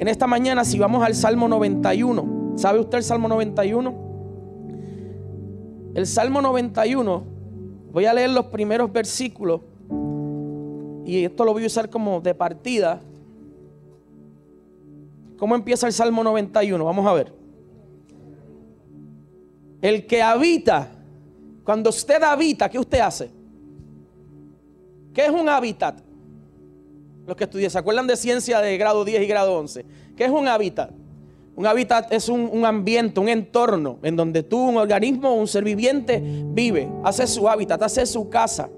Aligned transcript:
en 0.00 0.08
esta 0.08 0.26
mañana 0.26 0.64
si 0.64 0.78
vamos 0.78 1.04
al 1.04 1.14
Salmo 1.14 1.46
91. 1.46 2.54
¿Sabe 2.56 2.80
usted 2.80 2.96
el 2.96 3.04
Salmo 3.04 3.28
91? 3.28 3.94
El 5.94 6.06
Salmo 6.06 6.40
91, 6.40 7.22
voy 7.92 8.06
a 8.06 8.14
leer 8.14 8.30
los 8.30 8.46
primeros 8.46 8.90
versículos 8.90 9.60
y 11.04 11.22
esto 11.22 11.44
lo 11.44 11.52
voy 11.52 11.64
a 11.64 11.66
usar 11.66 11.90
como 11.90 12.22
de 12.22 12.34
partida. 12.34 12.98
¿Cómo 15.36 15.54
empieza 15.54 15.86
el 15.86 15.92
Salmo 15.92 16.24
91? 16.24 16.82
Vamos 16.82 17.06
a 17.06 17.12
ver. 17.12 17.34
El 19.82 20.06
que 20.06 20.22
habita, 20.22 20.92
cuando 21.62 21.90
usted 21.90 22.22
habita, 22.22 22.70
¿qué 22.70 22.78
usted 22.78 23.00
hace? 23.00 23.30
¿Qué 25.12 25.26
es 25.26 25.30
un 25.30 25.46
hábitat? 25.46 26.00
Los 27.30 27.36
que 27.36 27.44
estudian, 27.44 27.70
¿se 27.70 27.78
acuerdan 27.78 28.08
de 28.08 28.16
ciencia 28.16 28.60
de 28.60 28.76
grado 28.76 29.04
10 29.04 29.22
y 29.22 29.26
grado 29.28 29.56
11? 29.56 29.86
¿Qué 30.16 30.24
es 30.24 30.32
un 30.32 30.48
hábitat? 30.48 30.90
Un 31.54 31.64
hábitat 31.64 32.12
es 32.12 32.28
un, 32.28 32.64
ambiente, 32.64 33.20
un 33.20 33.28
entorno 33.28 34.00
en 34.02 34.16
donde 34.16 34.42
tú, 34.42 34.58
un 34.58 34.76
organismo, 34.78 35.32
un 35.34 35.46
ser 35.46 35.62
viviente 35.62 36.20
vive, 36.20 36.90
hace 37.04 37.28
su 37.28 37.48
hábitat, 37.48 37.80
hace 37.84 38.04
su 38.04 38.28
casa. 38.28 38.68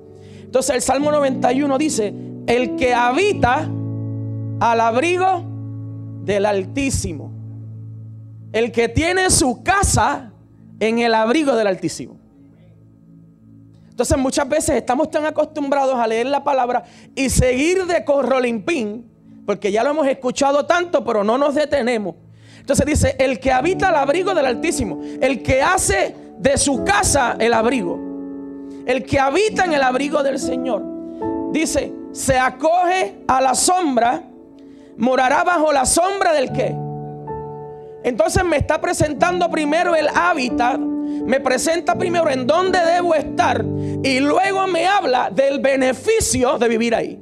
Entonces 0.42 0.74
el 0.74 0.82
Salmo 0.82 1.10
91 1.10 1.78
dice, 1.78 2.12
el 2.46 2.76
que 2.76 2.92
habita 2.92 3.70
al 4.60 4.80
abrigo 4.82 5.44
del 6.22 6.44
Altísimo, 6.44 7.32
el 8.52 8.70
que 8.70 8.90
tiene 8.90 9.30
su 9.30 9.62
casa 9.62 10.30
en 10.78 10.98
el 10.98 11.14
abrigo 11.14 11.56
del 11.56 11.68
Altísimo. 11.68 12.18
Entonces 14.02 14.18
muchas 14.18 14.48
veces 14.48 14.70
estamos 14.70 15.12
tan 15.12 15.26
acostumbrados 15.26 15.94
a 15.94 16.08
leer 16.08 16.26
la 16.26 16.42
palabra 16.42 16.82
y 17.14 17.30
seguir 17.30 17.86
de 17.86 18.04
corrolimpín, 18.04 19.08
porque 19.46 19.70
ya 19.70 19.84
lo 19.84 19.90
hemos 19.90 20.08
escuchado 20.08 20.66
tanto, 20.66 21.04
pero 21.04 21.22
no 21.22 21.38
nos 21.38 21.54
detenemos. 21.54 22.16
Entonces 22.58 22.84
dice, 22.84 23.14
el 23.20 23.38
que 23.38 23.52
habita 23.52 23.90
el 23.90 23.94
abrigo 23.94 24.34
del 24.34 24.46
Altísimo, 24.46 25.00
el 25.20 25.40
que 25.44 25.62
hace 25.62 26.16
de 26.36 26.58
su 26.58 26.82
casa 26.82 27.36
el 27.38 27.52
abrigo, 27.52 27.96
el 28.86 29.04
que 29.04 29.20
habita 29.20 29.66
en 29.66 29.74
el 29.74 29.82
abrigo 29.84 30.24
del 30.24 30.40
Señor, 30.40 30.82
dice, 31.52 31.92
se 32.10 32.36
acoge 32.36 33.22
a 33.28 33.40
la 33.40 33.54
sombra, 33.54 34.24
morará 34.96 35.44
bajo 35.44 35.72
la 35.72 35.86
sombra 35.86 36.32
del 36.32 36.50
que. 36.50 36.74
Entonces 38.02 38.44
me 38.44 38.56
está 38.56 38.80
presentando 38.80 39.48
primero 39.48 39.94
el 39.94 40.08
hábitat 40.08 40.80
me 41.24 41.40
presenta 41.40 41.96
primero 41.96 42.28
en 42.30 42.46
dónde 42.46 42.78
debo 42.78 43.14
estar 43.14 43.64
y 44.02 44.20
luego 44.20 44.66
me 44.66 44.86
habla 44.86 45.30
del 45.30 45.60
beneficio 45.60 46.58
de 46.58 46.68
vivir 46.68 46.94
ahí. 46.94 47.18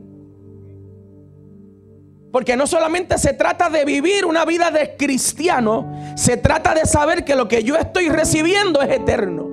Porque 2.32 2.56
no 2.56 2.66
solamente 2.66 3.18
se 3.18 3.34
trata 3.34 3.68
de 3.68 3.84
vivir 3.84 4.24
una 4.24 4.44
vida 4.44 4.70
de 4.70 4.96
cristiano, 4.96 6.14
se 6.16 6.36
trata 6.36 6.74
de 6.74 6.86
saber 6.86 7.24
que 7.24 7.34
lo 7.34 7.48
que 7.48 7.64
yo 7.64 7.76
estoy 7.76 8.08
recibiendo 8.08 8.80
es 8.80 8.90
eterno. 8.90 9.48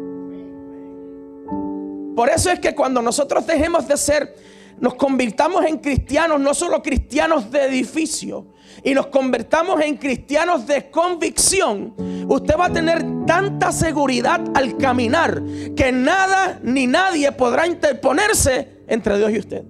Por 2.16 2.30
eso 2.30 2.52
es 2.52 2.60
que 2.60 2.76
cuando 2.76 3.02
nosotros 3.02 3.46
dejemos 3.46 3.88
de 3.88 3.98
ser, 3.98 4.36
nos 4.80 4.96
convirtamos 4.96 5.66
en 5.66 5.78
cristianos, 5.78 6.40
no 6.40 6.54
solo 6.54 6.82
cristianos 6.84 7.52
de 7.52 7.64
edificio, 7.66 8.48
y 8.84 8.94
nos 8.94 9.08
convertamos 9.08 9.82
en 9.82 9.98
cristianos 9.98 10.66
de 10.68 10.90
convicción, 10.90 11.94
usted 12.28 12.56
va 12.58 12.66
a 12.66 12.74
tener 12.74 13.04
tanta 13.26 13.72
seguridad 13.72 14.42
al 14.54 14.78
caminar 14.78 15.42
que 15.76 15.92
nada 15.92 16.60
ni 16.64 16.88
nadie 16.88 17.32
podrá 17.32 17.68
interponerse 17.68 18.84
entre 18.88 19.18
Dios 19.18 19.32
y 19.32 19.40
usted. 19.40 19.64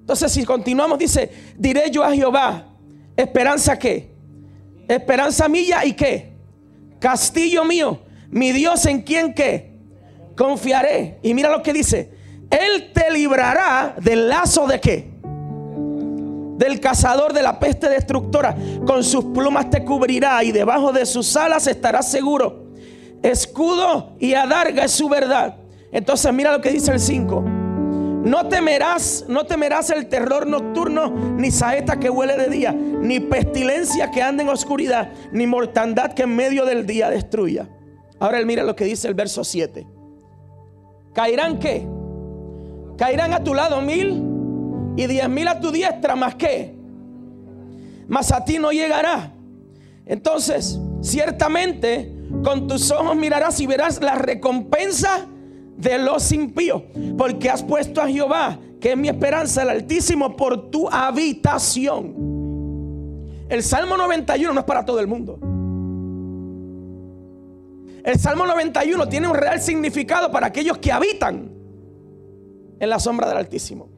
Entonces 0.00 0.32
si 0.32 0.44
continuamos 0.44 0.98
dice, 0.98 1.30
diré 1.56 1.90
yo 1.90 2.04
a 2.04 2.12
Jehová, 2.12 2.66
esperanza 3.16 3.78
qué? 3.78 4.12
Esperanza 4.86 5.48
mía 5.48 5.84
y 5.84 5.94
qué? 5.94 6.34
Castillo 6.98 7.64
mío, 7.64 8.00
mi 8.30 8.52
Dios 8.52 8.84
en 8.86 9.02
quien 9.02 9.32
qué? 9.32 9.72
Confiaré. 10.36 11.18
Y 11.22 11.32
mira 11.32 11.50
lo 11.50 11.62
que 11.62 11.72
dice, 11.72 12.10
Él 12.50 12.92
te 12.92 13.10
librará 13.10 13.96
del 14.00 14.28
lazo 14.28 14.66
de 14.66 14.80
qué? 14.80 15.13
Del 16.56 16.80
cazador 16.80 17.32
de 17.32 17.42
la 17.42 17.58
peste 17.58 17.88
destructora. 17.88 18.56
Con 18.86 19.02
sus 19.04 19.24
plumas 19.26 19.70
te 19.70 19.84
cubrirá 19.84 20.42
y 20.44 20.52
debajo 20.52 20.92
de 20.92 21.06
sus 21.06 21.36
alas 21.36 21.66
estarás 21.66 22.10
seguro. 22.10 22.64
Escudo 23.22 24.16
y 24.18 24.34
adarga 24.34 24.84
es 24.84 24.92
su 24.92 25.08
verdad. 25.08 25.56
Entonces 25.90 26.32
mira 26.32 26.52
lo 26.52 26.60
que 26.60 26.70
dice 26.70 26.92
el 26.92 27.00
5. 27.00 27.42
No 28.24 28.48
temerás, 28.48 29.26
no 29.28 29.44
temerás 29.44 29.90
el 29.90 30.08
terror 30.08 30.46
nocturno, 30.46 31.10
ni 31.36 31.50
saeta 31.50 32.00
que 32.00 32.08
huele 32.08 32.38
de 32.38 32.48
día, 32.48 32.72
ni 32.72 33.20
pestilencia 33.20 34.10
que 34.10 34.22
ande 34.22 34.44
en 34.44 34.48
oscuridad, 34.48 35.12
ni 35.30 35.46
mortandad 35.46 36.14
que 36.14 36.22
en 36.22 36.34
medio 36.34 36.64
del 36.64 36.86
día 36.86 37.10
destruya. 37.10 37.68
Ahora 38.18 38.38
él 38.38 38.46
mira 38.46 38.62
lo 38.62 38.74
que 38.74 38.86
dice 38.86 39.08
el 39.08 39.14
verso 39.14 39.44
7. 39.44 39.86
¿Caerán 41.12 41.58
qué? 41.58 41.86
Caerán 42.96 43.34
a 43.34 43.44
tu 43.44 43.52
lado 43.52 43.82
mil 43.82 44.33
y 44.96 45.06
diez 45.06 45.28
mil 45.28 45.48
a 45.48 45.60
tu 45.60 45.70
diestra, 45.70 46.14
más 46.16 46.34
que, 46.34 46.74
más 48.08 48.32
a 48.32 48.44
ti 48.44 48.58
no 48.58 48.70
llegará. 48.70 49.32
Entonces, 50.06 50.78
ciertamente, 51.00 52.12
con 52.42 52.66
tus 52.66 52.90
ojos 52.90 53.16
mirarás 53.16 53.60
y 53.60 53.66
verás 53.66 54.02
la 54.02 54.14
recompensa 54.14 55.26
de 55.76 55.98
los 55.98 56.30
impíos, 56.32 56.82
porque 57.16 57.50
has 57.50 57.62
puesto 57.62 58.00
a 58.00 58.08
Jehová, 58.08 58.58
que 58.80 58.92
es 58.92 58.96
mi 58.96 59.08
esperanza, 59.08 59.62
el 59.62 59.70
Altísimo, 59.70 60.36
por 60.36 60.70
tu 60.70 60.88
habitación. 60.88 62.34
El 63.48 63.62
Salmo 63.62 63.96
91 63.96 64.52
no 64.52 64.60
es 64.60 64.66
para 64.66 64.84
todo 64.84 65.00
el 65.00 65.06
mundo. 65.06 65.38
El 68.04 68.18
Salmo 68.18 68.46
91 68.46 69.08
tiene 69.08 69.28
un 69.28 69.34
real 69.34 69.60
significado 69.60 70.30
para 70.30 70.48
aquellos 70.48 70.76
que 70.78 70.92
habitan 70.92 71.50
en 72.78 72.90
la 72.90 72.98
sombra 72.98 73.26
del 73.28 73.38
Altísimo. 73.38 73.93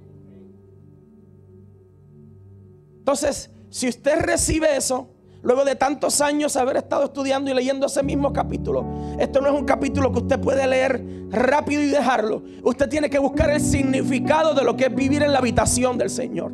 Entonces, 3.06 3.50
si 3.70 3.88
usted 3.88 4.18
recibe 4.18 4.76
eso, 4.76 5.08
luego 5.40 5.64
de 5.64 5.76
tantos 5.76 6.20
años 6.20 6.56
haber 6.56 6.76
estado 6.76 7.04
estudiando 7.04 7.48
y 7.48 7.54
leyendo 7.54 7.86
ese 7.86 8.02
mismo 8.02 8.32
capítulo, 8.32 8.84
esto 9.20 9.40
no 9.40 9.46
es 9.46 9.54
un 9.54 9.64
capítulo 9.64 10.10
que 10.10 10.18
usted 10.18 10.40
puede 10.40 10.66
leer 10.66 11.04
rápido 11.30 11.82
y 11.82 11.86
dejarlo. 11.86 12.42
Usted 12.64 12.88
tiene 12.88 13.08
que 13.08 13.20
buscar 13.20 13.50
el 13.50 13.60
significado 13.60 14.54
de 14.54 14.64
lo 14.64 14.76
que 14.76 14.86
es 14.86 14.94
vivir 14.96 15.22
en 15.22 15.30
la 15.30 15.38
habitación 15.38 15.96
del 15.96 16.10
Señor. 16.10 16.50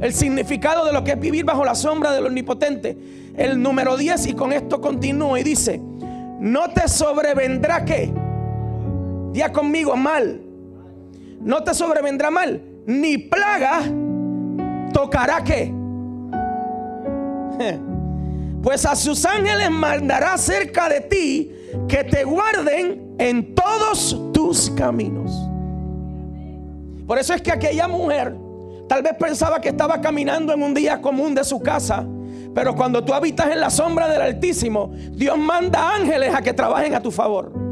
El 0.00 0.12
significado 0.12 0.84
de 0.84 0.92
lo 0.92 1.04
que 1.04 1.12
es 1.12 1.20
vivir 1.20 1.44
bajo 1.44 1.64
la 1.64 1.76
sombra 1.76 2.10
del 2.10 2.26
Omnipotente. 2.26 2.98
El 3.36 3.62
número 3.62 3.96
10 3.96 4.26
y 4.26 4.32
con 4.32 4.52
esto 4.52 4.80
continúa 4.80 5.38
y 5.38 5.44
dice, 5.44 5.80
no 6.40 6.68
te 6.70 6.88
sobrevendrá 6.88 7.84
qué. 7.84 8.12
Día 9.30 9.52
conmigo 9.52 9.94
mal. 9.94 10.42
No 11.40 11.62
te 11.62 11.74
sobrevendrá 11.74 12.32
mal, 12.32 12.60
ni 12.86 13.18
plaga 13.18 13.84
tocará 14.92 15.42
qué? 15.42 15.72
Pues 18.62 18.84
a 18.84 18.96
sus 18.96 19.24
ángeles 19.24 19.70
mandará 19.70 20.36
cerca 20.36 20.88
de 20.88 21.00
ti 21.02 21.52
que 21.88 22.04
te 22.04 22.24
guarden 22.24 23.14
en 23.18 23.54
todos 23.54 24.32
tus 24.32 24.70
caminos. 24.70 25.32
Por 27.06 27.18
eso 27.18 27.32
es 27.34 27.42
que 27.42 27.52
aquella 27.52 27.86
mujer 27.86 28.36
tal 28.88 29.02
vez 29.02 29.14
pensaba 29.18 29.60
que 29.60 29.68
estaba 29.68 30.00
caminando 30.00 30.52
en 30.52 30.62
un 30.62 30.74
día 30.74 31.00
común 31.00 31.34
de 31.34 31.44
su 31.44 31.60
casa. 31.60 32.04
Pero 32.54 32.74
cuando 32.74 33.04
tú 33.04 33.12
habitas 33.12 33.50
en 33.50 33.60
la 33.60 33.70
sombra 33.70 34.08
del 34.08 34.22
Altísimo, 34.22 34.90
Dios 35.12 35.36
manda 35.38 35.94
ángeles 35.94 36.34
a 36.34 36.42
que 36.42 36.52
trabajen 36.52 36.94
a 36.94 37.00
tu 37.00 37.10
favor. 37.10 37.65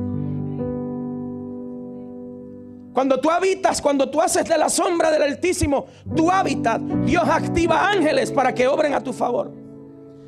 Cuando 2.94 3.18
tú 3.18 3.28
habitas, 3.28 3.82
cuando 3.82 4.08
tú 4.08 4.22
haces 4.22 4.48
de 4.48 4.56
la 4.56 4.68
sombra 4.68 5.10
del 5.10 5.24
Altísimo 5.24 5.86
tu 6.14 6.30
hábitat, 6.30 6.80
Dios 6.80 7.28
activa 7.28 7.88
ángeles 7.88 8.30
para 8.30 8.54
que 8.54 8.68
obren 8.68 8.94
a 8.94 9.00
tu 9.00 9.12
favor. 9.12 9.50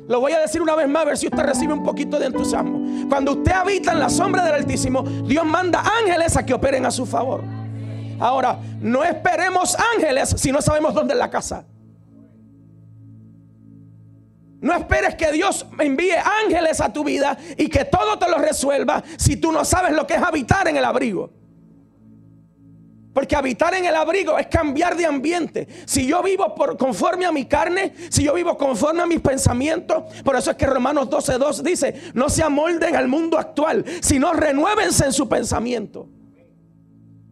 Lo 0.09 0.19
voy 0.19 0.33
a 0.33 0.39
decir 0.39 0.61
una 0.61 0.75
vez 0.75 0.89
más, 0.89 1.03
a 1.03 1.05
ver 1.05 1.17
si 1.17 1.27
usted 1.27 1.43
recibe 1.43 1.71
un 1.71 1.81
poquito 1.81 2.19
de 2.19 2.25
entusiasmo. 2.25 3.07
Cuando 3.07 3.31
usted 3.31 3.53
habita 3.53 3.93
en 3.93 3.99
la 3.99 4.09
sombra 4.09 4.43
del 4.43 4.55
Altísimo, 4.55 5.01
Dios 5.01 5.45
manda 5.45 5.81
ángeles 5.81 6.35
a 6.35 6.45
que 6.45 6.53
operen 6.53 6.85
a 6.85 6.91
su 6.91 7.05
favor. 7.05 7.41
Ahora, 8.19 8.59
no 8.81 9.01
esperemos 9.01 9.77
ángeles 9.95 10.35
si 10.37 10.51
no 10.51 10.61
sabemos 10.61 10.93
dónde 10.93 11.13
es 11.13 11.19
la 11.19 11.29
casa. 11.29 11.65
No 14.59 14.73
esperes 14.73 15.15
que 15.15 15.31
Dios 15.31 15.65
envíe 15.79 16.15
ángeles 16.43 16.81
a 16.81 16.91
tu 16.91 17.05
vida 17.05 17.37
y 17.55 17.69
que 17.69 17.85
todo 17.85 18.19
te 18.19 18.29
lo 18.29 18.39
resuelva 18.39 19.01
si 19.17 19.37
tú 19.37 19.53
no 19.53 19.63
sabes 19.63 19.95
lo 19.95 20.05
que 20.05 20.15
es 20.15 20.21
habitar 20.21 20.67
en 20.67 20.75
el 20.75 20.83
abrigo. 20.83 21.46
Porque 23.17 23.35
habitar 23.35 23.73
en 23.73 23.83
el 23.83 23.95
abrigo 23.95 24.37
es 24.37 24.45
cambiar 24.45 24.95
de 24.95 25.03
ambiente. 25.03 25.67
Si 25.87 26.05
yo 26.05 26.21
vivo 26.21 26.53
conforme 26.77 27.25
a 27.25 27.31
mi 27.31 27.45
carne, 27.45 27.91
si 28.11 28.23
yo 28.23 28.35
vivo 28.35 28.55
conforme 28.55 29.01
a 29.01 29.07
mis 29.07 29.21
pensamientos, 29.21 30.03
por 30.23 30.35
eso 30.35 30.51
es 30.51 30.57
que 30.57 30.67
Romanos 30.67 31.09
12.2 31.09 31.63
dice, 31.63 32.11
no 32.13 32.29
se 32.29 32.43
amolden 32.43 32.95
al 32.95 33.07
mundo 33.07 33.39
actual, 33.39 33.83
sino 34.01 34.33
renuévense 34.33 35.05
en 35.05 35.13
su 35.13 35.27
pensamiento. 35.27 36.07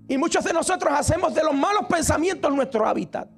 Y 0.08 0.18
muchos 0.18 0.44
de 0.44 0.54
nosotros 0.54 0.92
hacemos 0.92 1.36
de 1.36 1.44
los 1.44 1.54
malos 1.54 1.86
pensamientos 1.88 2.52
nuestro 2.52 2.88
hábitat. 2.88 3.30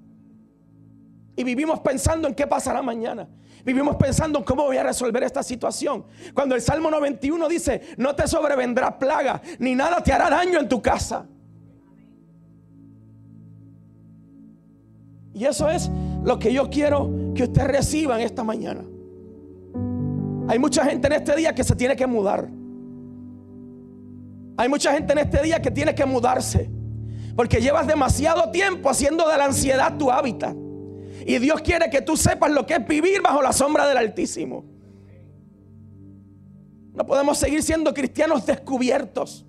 Y 1.35 1.43
vivimos 1.43 1.81
pensando 1.81 2.29
en 2.29 2.33
qué 2.33 2.47
pasará 2.47 2.81
mañana. 2.81 3.27
Vivimos 3.65 3.97
pensando 3.97 4.39
en 4.39 4.45
cómo 4.45 4.63
voy 4.63 4.77
a 4.77 4.83
resolver 4.83 5.21
esta 5.23 5.43
situación. 5.43 6.05
Cuando 6.33 6.55
el 6.55 6.61
Salmo 6.61 6.89
91 6.89 7.49
dice, 7.49 7.81
no 7.97 8.15
te 8.15 8.25
sobrevendrá 8.25 8.97
plaga, 8.97 9.41
ni 9.59 9.75
nada 9.75 10.01
te 10.01 10.13
hará 10.13 10.29
daño 10.29 10.61
en 10.61 10.69
tu 10.69 10.81
casa. 10.81 11.25
Y 15.37 15.45
eso 15.45 15.69
es 15.69 15.91
lo 16.23 16.39
que 16.39 16.51
yo 16.51 16.67
quiero 16.67 17.11
que 17.35 17.43
usted 17.43 17.67
reciba 17.67 18.19
en 18.19 18.25
esta 18.25 18.43
mañana. 18.43 18.83
Hay 20.47 20.57
mucha 20.57 20.83
gente 20.83 21.05
en 21.05 21.13
este 21.13 21.35
día 21.35 21.53
que 21.53 21.63
se 21.63 21.75
tiene 21.75 21.95
que 21.95 22.07
mudar. 22.07 22.49
Hay 24.57 24.67
mucha 24.67 24.93
gente 24.93 25.13
en 25.13 25.19
este 25.19 25.43
día 25.43 25.61
que 25.61 25.69
tiene 25.69 25.93
que 25.93 26.05
mudarse. 26.05 26.71
Porque 27.35 27.61
llevas 27.61 27.85
demasiado 27.85 28.49
tiempo 28.49 28.89
haciendo 28.89 29.29
de 29.29 29.37
la 29.37 29.45
ansiedad 29.45 29.95
tu 29.95 30.09
hábitat. 30.09 30.55
Y 31.23 31.37
Dios 31.37 31.61
quiere 31.61 31.87
que 31.91 32.01
tú 32.01 32.17
sepas 32.17 32.49
lo 32.49 32.65
que 32.65 32.73
es 32.73 32.87
vivir 32.87 33.21
bajo 33.21 33.39
la 33.43 33.53
sombra 33.53 33.87
del 33.87 33.97
Altísimo. 33.97 34.65
No 36.95 37.05
podemos 37.05 37.37
seguir 37.37 37.61
siendo 37.61 37.93
cristianos 37.93 38.43
descubiertos. 38.43 39.46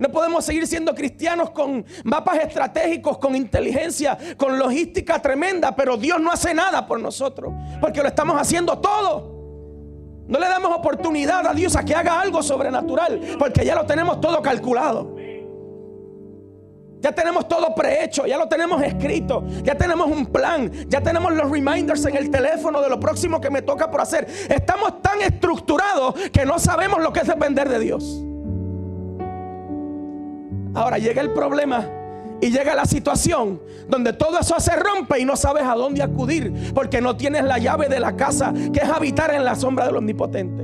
No 0.00 0.08
podemos 0.08 0.46
seguir 0.46 0.66
siendo 0.66 0.94
cristianos 0.94 1.50
con 1.50 1.84
mapas 2.04 2.38
estratégicos, 2.38 3.18
con 3.18 3.36
inteligencia, 3.36 4.16
con 4.38 4.58
logística 4.58 5.20
tremenda, 5.20 5.76
pero 5.76 5.98
Dios 5.98 6.18
no 6.18 6.32
hace 6.32 6.54
nada 6.54 6.86
por 6.86 6.98
nosotros, 6.98 7.52
porque 7.82 8.00
lo 8.00 8.08
estamos 8.08 8.40
haciendo 8.40 8.78
todo. 8.78 10.24
No 10.26 10.38
le 10.38 10.48
damos 10.48 10.72
oportunidad 10.74 11.46
a 11.46 11.52
Dios 11.52 11.76
a 11.76 11.84
que 11.84 11.94
haga 11.94 12.18
algo 12.18 12.42
sobrenatural, 12.42 13.20
porque 13.38 13.62
ya 13.62 13.74
lo 13.74 13.84
tenemos 13.84 14.22
todo 14.22 14.40
calculado. 14.40 15.16
Ya 17.00 17.12
tenemos 17.12 17.46
todo 17.46 17.74
prehecho, 17.74 18.26
ya 18.26 18.38
lo 18.38 18.48
tenemos 18.48 18.82
escrito, 18.82 19.44
ya 19.62 19.74
tenemos 19.74 20.06
un 20.06 20.26
plan, 20.26 20.72
ya 20.88 21.02
tenemos 21.02 21.34
los 21.34 21.50
reminders 21.50 22.06
en 22.06 22.16
el 22.16 22.30
teléfono 22.30 22.80
de 22.80 22.88
lo 22.88 22.98
próximo 22.98 23.38
que 23.38 23.50
me 23.50 23.60
toca 23.60 23.90
por 23.90 24.00
hacer. 24.00 24.26
Estamos 24.48 25.02
tan 25.02 25.20
estructurados 25.20 26.14
que 26.32 26.46
no 26.46 26.58
sabemos 26.58 27.02
lo 27.02 27.12
que 27.12 27.20
es 27.20 27.26
depender 27.26 27.68
de 27.68 27.78
Dios. 27.80 28.24
Ahora 30.74 30.98
llega 30.98 31.20
el 31.20 31.32
problema 31.32 31.86
y 32.40 32.50
llega 32.50 32.74
la 32.74 32.86
situación 32.86 33.60
donde 33.88 34.12
todo 34.12 34.38
eso 34.38 34.58
se 34.58 34.74
rompe 34.76 35.18
y 35.20 35.24
no 35.24 35.36
sabes 35.36 35.64
a 35.64 35.74
dónde 35.74 36.02
acudir 36.02 36.72
porque 36.74 37.00
no 37.00 37.16
tienes 37.16 37.44
la 37.44 37.58
llave 37.58 37.88
de 37.88 38.00
la 38.00 38.16
casa 38.16 38.52
que 38.72 38.80
es 38.80 38.88
habitar 38.88 39.34
en 39.34 39.44
la 39.44 39.54
sombra 39.54 39.86
del 39.86 39.96
omnipotente. 39.96 40.62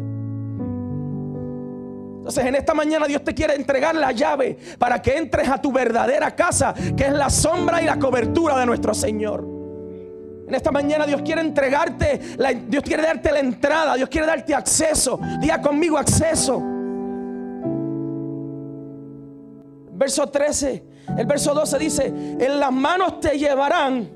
Entonces 2.18 2.44
en 2.44 2.54
esta 2.56 2.74
mañana 2.74 3.06
Dios 3.06 3.22
te 3.22 3.34
quiere 3.34 3.54
entregar 3.54 3.94
la 3.94 4.12
llave 4.12 4.58
para 4.78 5.00
que 5.00 5.16
entres 5.16 5.48
a 5.48 5.60
tu 5.60 5.70
verdadera 5.70 6.34
casa, 6.34 6.74
que 6.96 7.04
es 7.04 7.12
la 7.12 7.30
sombra 7.30 7.82
y 7.82 7.84
la 7.84 7.98
cobertura 7.98 8.58
de 8.58 8.66
nuestro 8.66 8.94
Señor. 8.94 9.46
En 10.48 10.54
esta 10.54 10.70
mañana 10.70 11.06
Dios 11.06 11.22
quiere 11.22 11.40
entregarte, 11.40 12.20
Dios 12.68 12.82
quiere 12.84 13.02
darte 13.02 13.32
la 13.32 13.40
entrada, 13.40 13.94
Dios 13.94 14.08
quiere 14.08 14.26
darte 14.26 14.54
acceso. 14.54 15.20
Diga 15.40 15.60
conmigo 15.60 15.98
acceso. 15.98 16.75
Verso 19.96 20.28
13, 20.28 20.84
el 21.16 21.26
verso 21.26 21.54
12 21.54 21.78
dice, 21.78 22.06
en 22.06 22.60
las 22.60 22.70
manos 22.70 23.18
te 23.20 23.38
llevarán 23.38 24.10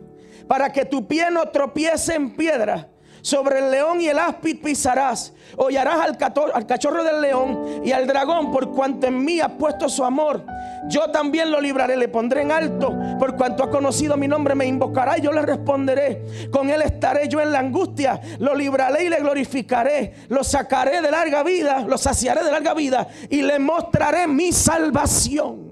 para 0.46 0.70
que 0.70 0.84
tu 0.84 1.06
pie 1.06 1.30
no 1.30 1.48
tropiece 1.48 2.14
en 2.14 2.36
piedra. 2.36 2.88
Sobre 3.22 3.58
el 3.58 3.70
león 3.70 4.00
y 4.00 4.08
el 4.08 4.18
áspid 4.18 4.62
pisarás. 4.62 5.34
Hollarás 5.56 6.00
al, 6.00 6.18
al 6.54 6.66
cachorro 6.66 7.04
del 7.04 7.20
león 7.20 7.82
y 7.84 7.92
al 7.92 8.06
dragón 8.06 8.50
por 8.50 8.70
cuanto 8.72 9.06
en 9.06 9.22
mí 9.24 9.40
ha 9.40 9.58
puesto 9.58 9.88
su 9.88 10.04
amor. 10.04 10.44
Yo 10.88 11.10
también 11.10 11.50
lo 11.50 11.60
libraré, 11.60 11.96
le 11.96 12.08
pondré 12.08 12.42
en 12.42 12.52
alto. 12.52 12.96
Por 13.18 13.36
cuanto 13.36 13.62
ha 13.62 13.70
conocido 13.70 14.16
mi 14.16 14.26
nombre, 14.26 14.54
me 14.54 14.66
invocará 14.66 15.18
y 15.18 15.20
yo 15.20 15.32
le 15.32 15.42
responderé. 15.42 16.48
Con 16.50 16.70
él 16.70 16.82
estaré 16.82 17.28
yo 17.28 17.40
en 17.40 17.52
la 17.52 17.58
angustia. 17.58 18.20
Lo 18.38 18.54
libraré 18.54 19.04
y 19.04 19.08
le 19.08 19.20
glorificaré. 19.20 20.14
Lo 20.28 20.42
sacaré 20.42 21.00
de 21.00 21.10
larga 21.10 21.42
vida, 21.42 21.80
lo 21.80 21.98
saciaré 21.98 22.42
de 22.42 22.50
larga 22.50 22.74
vida 22.74 23.08
y 23.28 23.42
le 23.42 23.58
mostraré 23.58 24.26
mi 24.26 24.52
salvación. 24.52 25.70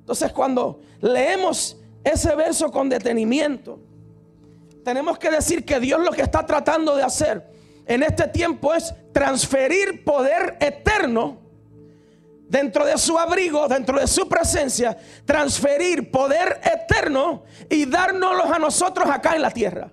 Entonces 0.00 0.32
cuando 0.32 0.80
leemos 1.00 1.78
ese 2.04 2.34
verso 2.34 2.70
con 2.70 2.88
detenimiento, 2.88 3.80
tenemos 4.84 5.18
que 5.18 5.30
decir 5.30 5.64
que 5.64 5.78
Dios 5.78 6.00
lo 6.00 6.10
que 6.10 6.22
está 6.22 6.44
tratando 6.44 6.96
de 6.96 7.02
hacer 7.02 7.50
en 7.90 8.04
este 8.04 8.28
tiempo 8.28 8.72
es 8.72 8.94
transferir 9.12 10.04
poder 10.04 10.56
eterno 10.60 11.39
dentro 12.50 12.84
de 12.84 12.98
su 12.98 13.16
abrigo, 13.16 13.68
dentro 13.68 13.98
de 13.98 14.08
su 14.08 14.28
presencia, 14.28 14.96
transferir 15.24 16.10
poder 16.10 16.60
eterno 16.64 17.44
y 17.68 17.86
dárnoslo 17.86 18.52
a 18.52 18.58
nosotros 18.58 19.08
acá 19.08 19.36
en 19.36 19.42
la 19.42 19.50
tierra. 19.52 19.92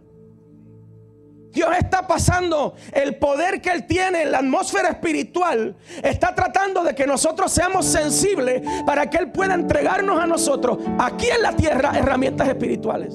Dios 1.51 1.69
está 1.79 2.05
pasando 2.05 2.75
el 2.91 3.15
poder 3.17 3.61
que 3.61 3.69
Él 3.69 3.85
tiene 3.85 4.23
en 4.23 4.31
la 4.31 4.39
atmósfera 4.39 4.89
espiritual. 4.89 5.75
Está 6.03 6.33
tratando 6.33 6.83
de 6.83 6.93
que 6.93 7.07
nosotros 7.07 7.51
seamos 7.51 7.85
sensibles 7.85 8.61
para 8.85 9.09
que 9.09 9.17
Él 9.17 9.31
pueda 9.31 9.53
entregarnos 9.53 10.19
a 10.19 10.27
nosotros 10.27 10.79
aquí 10.99 11.27
en 11.27 11.41
la 11.41 11.53
tierra 11.53 11.93
herramientas 11.95 12.47
espirituales. 12.47 13.13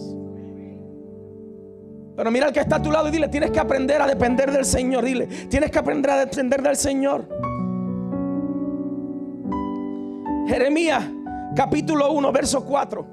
Pero 2.17 2.31
mira 2.31 2.47
al 2.47 2.53
que 2.53 2.61
está 2.61 2.77
a 2.77 2.83
tu 2.83 2.91
lado 2.91 3.09
y 3.09 3.11
dile, 3.11 3.29
tienes 3.29 3.51
que 3.51 3.59
aprender 3.59 4.01
a 4.01 4.07
depender 4.07 4.53
del 4.53 4.65
Señor. 4.65 5.05
Dile, 5.05 5.27
tienes 5.49 5.71
que 5.71 5.79
aprender 5.79 6.11
a 6.11 6.17
depender 6.19 6.63
del 6.63 6.77
Señor. 6.77 7.29
Jeremías 10.47 11.05
capítulo 11.55 12.13
1, 12.13 12.33
verso 12.33 12.65
4. 12.65 13.07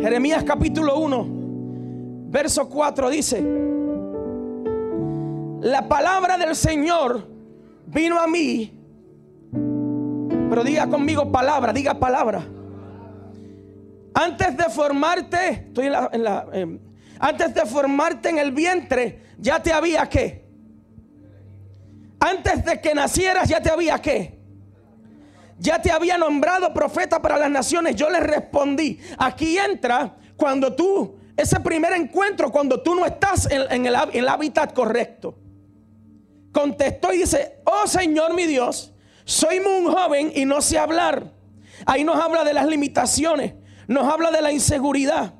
Jeremías 0.00 0.44
capítulo 0.44 0.98
1, 0.98 1.26
verso 2.28 2.68
4 2.68 3.10
dice, 3.10 3.42
la 5.62 5.88
palabra 5.88 6.36
del 6.36 6.54
Señor 6.54 7.26
vino 7.86 8.20
a 8.20 8.26
mí. 8.26 8.72
Pero 10.48 10.62
diga 10.62 10.86
conmigo 10.86 11.32
palabra, 11.32 11.72
diga 11.72 11.94
palabra. 11.98 12.46
Antes 14.14 14.56
de 14.56 14.64
formarte, 14.64 15.50
estoy 15.50 15.86
en 15.86 16.22
la, 16.22 16.46
em, 16.52 16.78
antes 17.18 17.54
de 17.54 17.62
formarte 17.62 18.28
en 18.28 18.38
el 18.38 18.52
vientre, 18.52 19.22
ya 19.38 19.62
te 19.62 19.72
había 19.72 20.08
qué. 20.08 20.46
Antes 22.20 22.64
de 22.64 22.80
que 22.80 22.94
nacieras, 22.94 23.48
ya 23.48 23.60
te 23.60 23.70
había 23.70 23.98
qué. 23.98 24.35
Ya 25.58 25.80
te 25.80 25.90
había 25.90 26.18
nombrado 26.18 26.72
profeta 26.74 27.20
para 27.20 27.38
las 27.38 27.50
naciones. 27.50 27.96
Yo 27.96 28.10
le 28.10 28.20
respondí. 28.20 28.98
Aquí 29.18 29.58
entra 29.58 30.16
cuando 30.36 30.74
tú, 30.74 31.16
ese 31.36 31.60
primer 31.60 31.92
encuentro, 31.94 32.50
cuando 32.50 32.82
tú 32.82 32.94
no 32.94 33.06
estás 33.06 33.48
en, 33.50 33.86
el, 33.86 34.28
hábitat 34.28 34.72
correcto 34.72 35.38
contestó 36.52 37.12
y 37.12 37.18
dice, 37.18 37.58
oh 37.64 37.86
Señor 37.86 38.34
mi 38.34 38.46
Dios, 38.46 38.94
soy 39.24 39.60
muy 39.60 39.92
joven 39.92 40.32
y 40.34 40.46
no 40.46 40.62
sé 40.62 40.78
hablar. 40.78 41.34
Ahí 41.84 42.02
nos 42.02 42.18
habla 42.18 42.44
de 42.44 42.54
las 42.54 42.66
limitaciones, 42.66 43.52
nos 43.86 44.10
habla 44.10 44.30
de 44.30 44.40
la 44.40 44.52
inseguridad. 44.52 45.34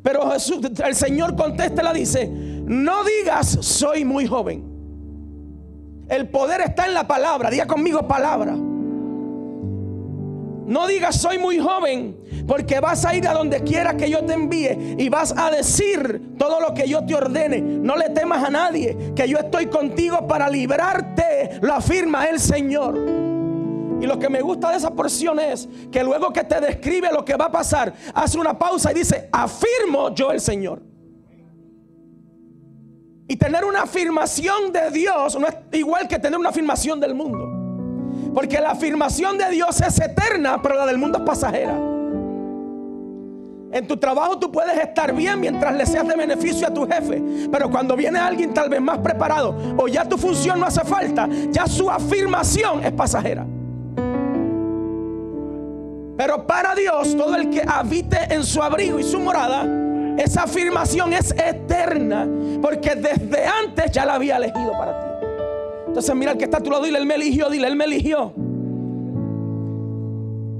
Pero 0.00 0.30
Jesús, 0.30 0.60
el 0.84 0.94
Señor 0.94 1.34
contesta 1.34 1.82
y 1.82 1.84
la 1.84 1.92
dice, 1.92 2.28
no 2.28 3.02
digas 3.02 3.58
soy 3.62 4.04
muy 4.04 4.28
joven. 4.28 4.64
El 6.08 6.28
poder 6.28 6.60
está 6.60 6.86
en 6.86 6.94
la 6.94 7.06
palabra, 7.08 7.50
diga 7.50 7.66
conmigo 7.66 8.06
palabra. 8.06 8.56
No 10.70 10.86
digas 10.86 11.16
soy 11.16 11.36
muy 11.36 11.58
joven, 11.58 12.16
porque 12.46 12.78
vas 12.78 13.04
a 13.04 13.12
ir 13.16 13.26
a 13.26 13.34
donde 13.34 13.64
quiera 13.64 13.96
que 13.96 14.08
yo 14.08 14.24
te 14.24 14.34
envíe 14.34 14.94
y 14.98 15.08
vas 15.08 15.34
a 15.36 15.50
decir 15.50 16.36
todo 16.38 16.60
lo 16.60 16.72
que 16.74 16.88
yo 16.88 17.04
te 17.04 17.12
ordene. 17.12 17.60
No 17.60 17.96
le 17.96 18.10
temas 18.10 18.44
a 18.44 18.50
nadie, 18.50 18.96
que 19.16 19.28
yo 19.28 19.38
estoy 19.38 19.66
contigo 19.66 20.28
para 20.28 20.48
librarte, 20.48 21.58
lo 21.60 21.74
afirma 21.74 22.26
el 22.26 22.38
Señor. 22.38 22.96
Y 24.00 24.06
lo 24.06 24.16
que 24.20 24.28
me 24.28 24.42
gusta 24.42 24.70
de 24.70 24.76
esa 24.76 24.94
porción 24.94 25.40
es 25.40 25.68
que 25.90 26.04
luego 26.04 26.32
que 26.32 26.44
te 26.44 26.60
describe 26.60 27.10
lo 27.12 27.24
que 27.24 27.34
va 27.34 27.46
a 27.46 27.50
pasar, 27.52 27.92
hace 28.14 28.38
una 28.38 28.56
pausa 28.56 28.92
y 28.92 28.94
dice, 28.94 29.28
afirmo 29.32 30.14
yo 30.14 30.30
el 30.30 30.40
Señor. 30.40 30.84
Y 33.26 33.36
tener 33.36 33.64
una 33.64 33.82
afirmación 33.82 34.70
de 34.72 34.92
Dios 34.92 35.36
no 35.36 35.48
es 35.48 35.56
igual 35.72 36.06
que 36.06 36.20
tener 36.20 36.38
una 36.38 36.50
afirmación 36.50 37.00
del 37.00 37.16
mundo. 37.16 37.49
Porque 38.34 38.60
la 38.60 38.70
afirmación 38.70 39.38
de 39.38 39.50
Dios 39.50 39.80
es 39.80 40.00
eterna, 40.00 40.60
pero 40.62 40.76
la 40.76 40.86
del 40.86 40.98
mundo 40.98 41.18
es 41.18 41.24
pasajera. 41.24 41.76
En 43.72 43.86
tu 43.86 43.96
trabajo 43.96 44.38
tú 44.38 44.50
puedes 44.50 44.76
estar 44.78 45.14
bien 45.14 45.38
mientras 45.38 45.74
le 45.74 45.86
seas 45.86 46.06
de 46.06 46.16
beneficio 46.16 46.66
a 46.66 46.74
tu 46.74 46.86
jefe. 46.86 47.22
Pero 47.50 47.70
cuando 47.70 47.94
viene 47.94 48.18
alguien 48.18 48.52
tal 48.52 48.68
vez 48.68 48.80
más 48.80 48.98
preparado 48.98 49.54
o 49.76 49.86
ya 49.86 50.04
tu 50.08 50.18
función 50.18 50.58
no 50.58 50.66
hace 50.66 50.84
falta, 50.84 51.28
ya 51.50 51.66
su 51.66 51.88
afirmación 51.88 52.84
es 52.84 52.92
pasajera. 52.92 53.46
Pero 56.16 56.46
para 56.46 56.74
Dios, 56.74 57.16
todo 57.16 57.36
el 57.36 57.48
que 57.48 57.62
habite 57.66 58.34
en 58.34 58.44
su 58.44 58.62
abrigo 58.62 58.98
y 58.98 59.04
su 59.04 59.18
morada, 59.20 59.64
esa 60.18 60.42
afirmación 60.42 61.12
es 61.12 61.30
eterna. 61.30 62.28
Porque 62.60 62.94
desde 62.94 63.46
antes 63.46 63.92
ya 63.92 64.04
la 64.04 64.14
había 64.14 64.36
elegido 64.36 64.72
para 64.72 65.00
ti. 65.00 65.09
Entonces 65.90 66.14
mira 66.14 66.32
el 66.32 66.38
que 66.38 66.44
está 66.44 66.56
a 66.58 66.62
tu 66.62 66.70
lado, 66.70 66.84
dile, 66.84 66.98
Él 66.98 67.06
me 67.06 67.16
eligió, 67.16 67.50
dile, 67.50 67.66
Él 67.66 67.76
me 67.76 67.84
eligió. 67.84 68.32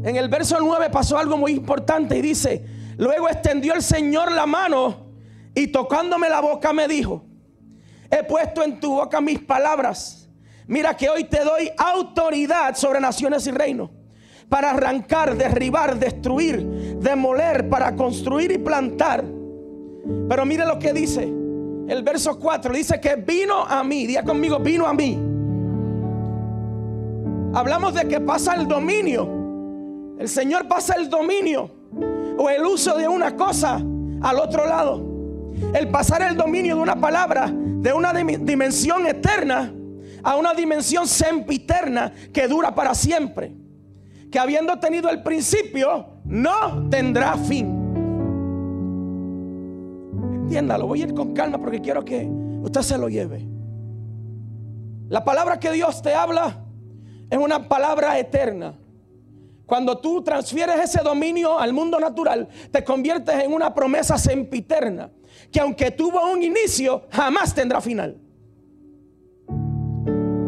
En 0.03 0.17
el 0.17 0.29
verso 0.29 0.59
9 0.61 0.91
pasó 0.91 1.19
algo 1.19 1.37
muy 1.37 1.53
importante 1.53 2.17
y 2.19 2.23
dice, 2.23 2.65
Luego 3.01 3.31
extendió 3.31 3.73
el 3.73 3.83
Señor 3.83 4.31
la 4.31 4.45
mano 4.45 5.07
y 5.55 5.69
tocándome 5.69 6.29
la 6.29 6.43
boca 6.43 6.75
me 6.75 6.87
dijo, 6.87 7.25
he 8.11 8.23
puesto 8.25 8.63
en 8.63 8.79
tu 8.79 8.97
boca 8.97 9.23
mis 9.23 9.39
palabras. 9.39 10.29
Mira 10.67 10.95
que 10.95 11.09
hoy 11.09 11.25
te 11.25 11.43
doy 11.43 11.73
autoridad 11.79 12.77
sobre 12.77 13.01
naciones 13.01 13.47
y 13.47 13.53
reinos 13.53 13.89
para 14.51 14.73
arrancar, 14.73 15.35
derribar, 15.35 15.99
destruir, 15.99 16.99
demoler, 16.99 17.71
para 17.71 17.97
construir 17.97 18.53
y 18.53 18.59
plantar. 18.59 19.25
Pero 20.29 20.45
mire 20.45 20.67
lo 20.67 20.79
que 20.79 20.93
dice 20.93 21.33
el 21.91 22.05
verso 22.05 22.39
4, 22.39 22.73
dice 22.73 23.01
que 23.01 23.17
vino 23.17 23.65
a 23.65 23.83
mí, 23.83 24.07
día 24.07 24.23
conmigo, 24.23 24.61
vino 24.61 24.87
a 24.87 24.95
mí. 24.95 25.19
Hablamos 27.53 27.95
de 27.95 28.07
que 28.07 28.21
pasa 28.21 28.55
el 28.55 28.69
dominio. 28.69 30.17
El 30.17 30.29
Señor 30.29 30.69
pasa 30.69 30.95
el 30.95 31.11
dominio 31.11 31.69
o 32.39 32.49
el 32.49 32.65
uso 32.65 32.97
de 32.97 33.09
una 33.09 33.35
cosa 33.35 33.83
al 34.23 34.39
otro 34.39 34.67
lado. 34.67 35.05
El 35.75 35.89
pasar 35.89 36.23
el 36.23 36.37
dominio 36.37 36.77
de 36.77 36.81
una 36.81 36.95
palabra 36.95 37.53
de 37.53 37.93
una 37.93 38.13
dimensión 38.13 39.05
eterna 39.09 39.75
a 40.23 40.37
una 40.37 40.55
dimensión 40.55 41.09
sempiterna 41.09 42.13
que 42.33 42.47
dura 42.47 42.73
para 42.73 42.95
siempre. 42.95 43.53
Que 44.31 44.39
habiendo 44.39 44.79
tenido 44.79 45.11
el 45.11 45.25
principio, 45.25 46.21
no 46.25 46.89
tendrá 46.89 47.37
fin. 47.37 47.80
Entiéndalo, 50.51 50.89
voy 50.89 51.01
a 51.01 51.05
ir 51.05 51.15
con 51.15 51.33
calma 51.33 51.59
porque 51.59 51.81
quiero 51.81 52.05
que 52.05 52.29
usted 52.61 52.83
se 52.83 52.99
lo 52.99 53.09
lleve. 53.09 53.47
La 55.09 55.25
palabra 55.25 55.61
que 55.61 55.71
Dios 55.71 56.03
te 56.03 56.13
habla 56.13 56.65
es 57.31 57.39
una 57.39 57.69
palabra 57.69 58.19
eterna. 58.19 58.75
Cuando 59.65 59.99
tú 59.99 60.25
transfieres 60.25 60.81
ese 60.81 61.05
dominio 61.05 61.57
al 61.57 61.73
mundo 61.73 62.01
natural, 62.01 62.49
te 62.73 62.83
conviertes 62.83 63.45
en 63.45 63.53
una 63.53 63.73
promesa 63.73 64.19
sempiterna, 64.19 65.13
que 65.53 65.61
aunque 65.61 65.93
tuvo 65.93 66.29
un 66.29 66.43
inicio, 66.43 67.05
jamás 67.13 67.55
tendrá 67.55 67.81
final. 67.81 68.21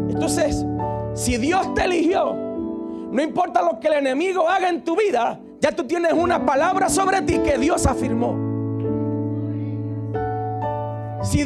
Entonces, 0.09 0.67
si 1.15 1.37
Dios 1.37 1.75
te 1.75 1.85
eligió, 1.85 2.35
no 2.35 3.23
importa 3.23 3.63
lo 3.63 3.79
que 3.79 3.87
el 3.87 3.95
enemigo 3.95 4.49
haga 4.49 4.69
en 4.69 4.83
tu 4.83 4.97
vida, 4.97 5.39
ya 5.61 5.71
tú 5.71 5.85
tienes 5.85 6.13
una 6.13 6.45
palabra 6.45 6.89
sobre 6.89 7.23
ti 7.23 7.39
que 7.39 7.57
Dios 7.57 7.87
afirmó. 7.87 8.42
Si, 11.23 11.45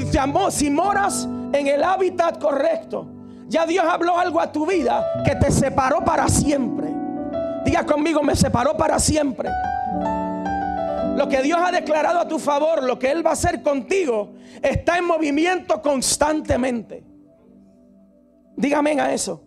si 0.50 0.70
moras 0.70 1.28
en 1.52 1.66
el 1.66 1.82
hábitat 1.84 2.38
correcto, 2.40 3.06
ya 3.48 3.66
Dios 3.66 3.84
habló 3.84 4.18
algo 4.18 4.40
a 4.40 4.50
tu 4.50 4.66
vida 4.66 5.22
que 5.24 5.36
te 5.36 5.50
separó 5.50 6.04
para 6.04 6.28
siempre. 6.28 6.88
Diga 7.64 7.84
conmigo, 7.84 8.22
me 8.22 8.34
separó 8.34 8.76
para 8.76 8.98
siempre. 8.98 9.50
Lo 11.16 11.28
que 11.28 11.42
Dios 11.42 11.58
ha 11.62 11.72
declarado 11.72 12.20
a 12.20 12.28
tu 12.28 12.38
favor, 12.38 12.82
lo 12.82 12.98
que 12.98 13.10
Él 13.10 13.24
va 13.24 13.30
a 13.30 13.32
hacer 13.32 13.62
contigo, 13.62 14.34
está 14.62 14.98
en 14.98 15.06
movimiento 15.06 15.80
constantemente. 15.80 17.04
Dígame 18.56 19.00
a 19.00 19.12
eso. 19.12 19.45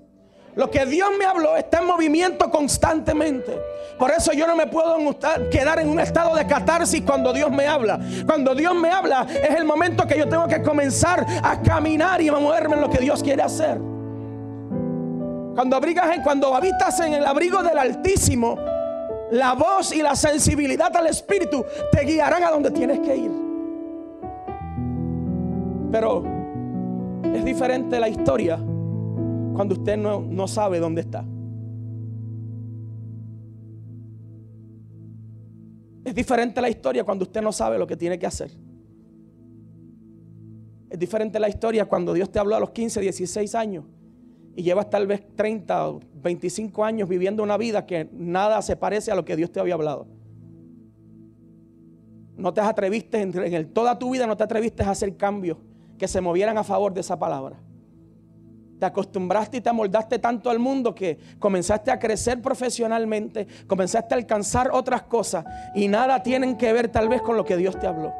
Lo 0.55 0.69
que 0.69 0.85
Dios 0.85 1.09
me 1.17 1.25
habló 1.25 1.55
está 1.55 1.79
en 1.79 1.85
movimiento 1.85 2.49
constantemente. 2.49 3.57
Por 3.97 4.11
eso 4.11 4.31
yo 4.33 4.47
no 4.47 4.55
me 4.55 4.67
puedo 4.67 4.97
quedar 5.49 5.79
en 5.79 5.89
un 5.89 5.99
estado 5.99 6.35
de 6.35 6.47
catarsis 6.47 7.01
cuando 7.01 7.31
Dios 7.33 7.51
me 7.51 7.67
habla. 7.67 7.99
Cuando 8.25 8.55
Dios 8.55 8.73
me 8.75 8.89
habla 8.89 9.27
es 9.29 9.55
el 9.55 9.65
momento 9.65 10.07
que 10.07 10.17
yo 10.17 10.27
tengo 10.27 10.47
que 10.47 10.61
comenzar 10.61 11.25
a 11.43 11.61
caminar 11.61 12.21
y 12.21 12.29
a 12.29 12.33
moverme 12.33 12.75
en 12.75 12.81
lo 12.81 12.89
que 12.89 12.99
Dios 12.99 13.21
quiere 13.21 13.43
hacer. 13.43 13.77
Cuando 15.55 15.75
abrigas 15.75 16.19
cuando 16.23 16.55
habitas 16.55 16.99
en 17.01 17.13
el 17.13 17.25
abrigo 17.25 17.61
del 17.61 17.77
Altísimo, 17.77 18.57
la 19.31 19.53
voz 19.53 19.91
y 19.93 20.01
la 20.01 20.15
sensibilidad 20.15 20.95
al 20.95 21.07
Espíritu 21.07 21.65
te 21.91 22.01
guiarán 22.03 22.43
a 22.43 22.49
donde 22.49 22.71
tienes 22.71 22.99
que 22.99 23.15
ir. 23.15 23.31
Pero 25.91 26.23
es 27.33 27.43
diferente 27.43 27.99
la 27.99 28.07
historia 28.07 28.59
cuando 29.59 29.75
usted 29.75 29.97
no, 29.97 30.21
no 30.21 30.47
sabe 30.47 30.79
dónde 30.79 31.01
está. 31.01 31.25
Es 36.05 36.15
diferente 36.15 36.61
la 36.61 36.69
historia 36.69 37.03
cuando 37.03 37.23
usted 37.23 37.41
no 37.41 37.51
sabe 37.51 37.77
lo 37.77 37.85
que 37.85 37.97
tiene 37.97 38.17
que 38.17 38.25
hacer. 38.25 38.51
Es 40.89 40.97
diferente 40.97 41.41
la 41.41 41.49
historia 41.49 41.83
cuando 41.89 42.13
Dios 42.13 42.31
te 42.31 42.39
habló 42.39 42.55
a 42.55 42.61
los 42.61 42.69
15, 42.69 43.01
16 43.01 43.53
años 43.53 43.83
y 44.55 44.63
llevas 44.63 44.89
tal 44.89 45.07
vez 45.07 45.27
30 45.35 45.89
o 45.89 45.99
25 46.13 46.85
años 46.85 47.09
viviendo 47.09 47.43
una 47.43 47.57
vida 47.57 47.85
que 47.85 48.07
nada 48.13 48.61
se 48.61 48.77
parece 48.77 49.11
a 49.11 49.15
lo 49.15 49.25
que 49.25 49.35
Dios 49.35 49.51
te 49.51 49.59
había 49.59 49.73
hablado. 49.73 50.07
No 52.37 52.53
te 52.53 52.61
atreviste, 52.61 53.19
en, 53.19 53.73
toda 53.73 53.99
tu 53.99 54.11
vida 54.11 54.25
no 54.25 54.37
te 54.37 54.45
atreviste 54.45 54.83
a 54.83 54.91
hacer 54.91 55.17
cambios 55.17 55.57
que 55.97 56.07
se 56.07 56.21
movieran 56.21 56.57
a 56.57 56.63
favor 56.63 56.93
de 56.93 57.01
esa 57.01 57.19
palabra. 57.19 57.59
Te 58.79 58.85
acostumbraste 58.85 59.57
y 59.57 59.61
te 59.61 59.69
amoldaste 59.69 60.19
tanto 60.19 60.49
al 60.49 60.57
mundo 60.57 60.95
que 60.95 61.19
comenzaste 61.37 61.91
a 61.91 61.99
crecer 61.99 62.41
profesionalmente, 62.41 63.45
comenzaste 63.67 64.13
a 64.13 64.17
alcanzar 64.17 64.71
otras 64.71 65.03
cosas 65.03 65.43
y 65.75 65.89
nada 65.89 66.23
tienen 66.23 66.55
que 66.55 66.71
ver 66.71 66.87
tal 66.87 67.09
vez 67.09 67.21
con 67.21 67.35
lo 67.35 67.43
que 67.43 67.57
Dios 67.57 67.77
te 67.77 67.87
habló. 67.87 68.13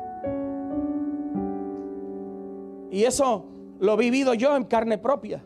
Y 2.91 3.03
eso 3.03 3.45
lo 3.79 3.93
he 3.93 3.97
vivido 3.97 4.33
yo 4.33 4.57
en 4.57 4.65
carne 4.65 4.97
propia. 4.97 5.41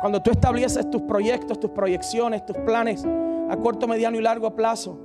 Cuando 0.00 0.20
tú 0.20 0.32
estableces 0.32 0.90
tus 0.90 1.02
proyectos, 1.02 1.60
tus 1.60 1.70
proyecciones, 1.70 2.44
tus 2.44 2.56
planes 2.58 3.04
a 3.04 3.56
corto, 3.56 3.86
mediano 3.86 4.18
y 4.18 4.22
largo 4.22 4.56
plazo, 4.56 4.98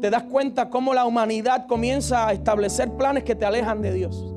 te 0.00 0.08
das 0.08 0.22
cuenta 0.22 0.70
cómo 0.70 0.94
la 0.94 1.04
humanidad 1.04 1.66
comienza 1.66 2.26
a 2.26 2.32
establecer 2.32 2.90
planes 2.92 3.24
que 3.24 3.34
te 3.34 3.44
alejan 3.44 3.82
de 3.82 3.92
Dios. 3.92 4.34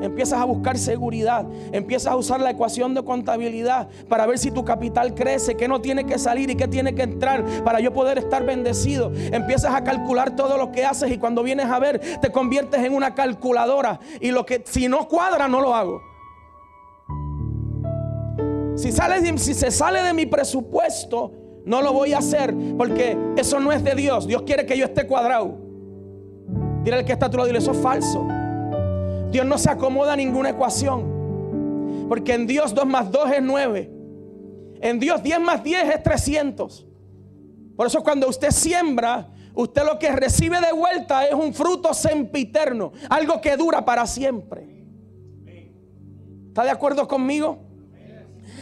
Empiezas 0.00 0.40
a 0.40 0.44
buscar 0.44 0.78
seguridad, 0.78 1.46
empiezas 1.72 2.12
a 2.12 2.16
usar 2.16 2.40
la 2.40 2.50
ecuación 2.50 2.94
de 2.94 3.04
contabilidad 3.04 3.88
para 4.08 4.26
ver 4.26 4.38
si 4.38 4.50
tu 4.50 4.64
capital 4.64 5.14
crece, 5.14 5.56
qué 5.56 5.68
no 5.68 5.80
tiene 5.80 6.04
que 6.04 6.18
salir 6.18 6.50
y 6.50 6.56
qué 6.56 6.68
tiene 6.68 6.94
que 6.94 7.02
entrar 7.02 7.44
para 7.64 7.80
yo 7.80 7.92
poder 7.92 8.18
estar 8.18 8.44
bendecido. 8.44 9.12
Empiezas 9.14 9.74
a 9.74 9.84
calcular 9.84 10.36
todo 10.36 10.56
lo 10.56 10.72
que 10.72 10.84
haces 10.84 11.10
y 11.10 11.18
cuando 11.18 11.42
vienes 11.42 11.66
a 11.66 11.78
ver 11.78 12.00
te 12.20 12.30
conviertes 12.30 12.82
en 12.82 12.94
una 12.94 13.14
calculadora 13.14 14.00
y 14.20 14.30
lo 14.30 14.46
que 14.46 14.62
si 14.66 14.88
no 14.88 15.08
cuadra 15.08 15.48
no 15.48 15.60
lo 15.60 15.74
hago. 15.74 16.00
Si, 18.76 18.92
sale 18.92 19.36
si 19.36 19.52
se 19.52 19.70
sale 19.70 20.02
de 20.02 20.14
mi 20.14 20.24
presupuesto, 20.24 21.32
no 21.66 21.82
lo 21.82 21.92
voy 21.92 22.14
a 22.14 22.18
hacer 22.18 22.54
porque 22.78 23.18
eso 23.36 23.60
no 23.60 23.72
es 23.72 23.84
de 23.84 23.94
Dios. 23.94 24.26
Dios 24.26 24.42
quiere 24.42 24.64
que 24.64 24.76
yo 24.78 24.86
esté 24.86 25.06
cuadrado. 25.06 25.58
Dile 26.82 26.96
al 26.96 27.04
que 27.04 27.12
está 27.12 27.26
a 27.26 27.30
tu 27.30 27.36
lado, 27.36 27.46
dile, 27.46 27.58
eso 27.58 27.72
es 27.72 27.78
falso. 27.78 28.26
Dios 29.30 29.46
no 29.46 29.58
se 29.58 29.70
acomoda 29.70 30.14
a 30.14 30.16
ninguna 30.16 30.50
ecuación. 30.50 32.06
Porque 32.08 32.34
en 32.34 32.46
Dios 32.46 32.74
2 32.74 32.86
más 32.86 33.10
2 33.10 33.32
es 33.32 33.42
9. 33.42 33.90
En 34.80 34.98
Dios 34.98 35.22
10 35.22 35.40
más 35.40 35.62
10 35.62 35.94
es 35.94 36.02
300. 36.02 36.86
Por 37.76 37.86
eso 37.86 38.02
cuando 38.02 38.28
usted 38.28 38.50
siembra, 38.50 39.28
usted 39.54 39.84
lo 39.84 39.98
que 39.98 40.10
recibe 40.10 40.60
de 40.60 40.72
vuelta 40.72 41.24
es 41.26 41.34
un 41.34 41.54
fruto 41.54 41.94
sempiterno. 41.94 42.92
Algo 43.08 43.40
que 43.40 43.56
dura 43.56 43.84
para 43.84 44.06
siempre. 44.06 44.84
¿Está 46.48 46.64
de 46.64 46.70
acuerdo 46.70 47.06
conmigo? 47.06 47.58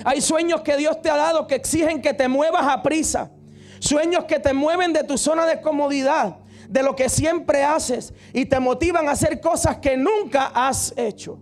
Hay 0.04 0.20
sueños 0.20 0.60
que 0.60 0.76
Dios 0.76 1.00
te 1.00 1.10
ha 1.10 1.16
dado 1.16 1.46
que 1.46 1.54
exigen 1.54 2.02
que 2.02 2.14
te 2.14 2.28
muevas 2.28 2.66
a 2.66 2.82
prisa. 2.82 3.32
Sueños 3.80 4.25
que 4.25 4.38
te 4.38 4.52
mueven 4.52 4.92
de 4.92 5.04
tu 5.04 5.16
zona 5.16 5.46
de 5.46 5.60
comodidad, 5.60 6.37
de 6.68 6.82
lo 6.82 6.94
que 6.94 7.08
siempre 7.08 7.64
haces 7.64 8.12
y 8.32 8.46
te 8.46 8.60
motivan 8.60 9.08
a 9.08 9.12
hacer 9.12 9.40
cosas 9.40 9.78
que 9.78 9.96
nunca 9.96 10.52
has 10.54 10.94
hecho. 10.96 11.40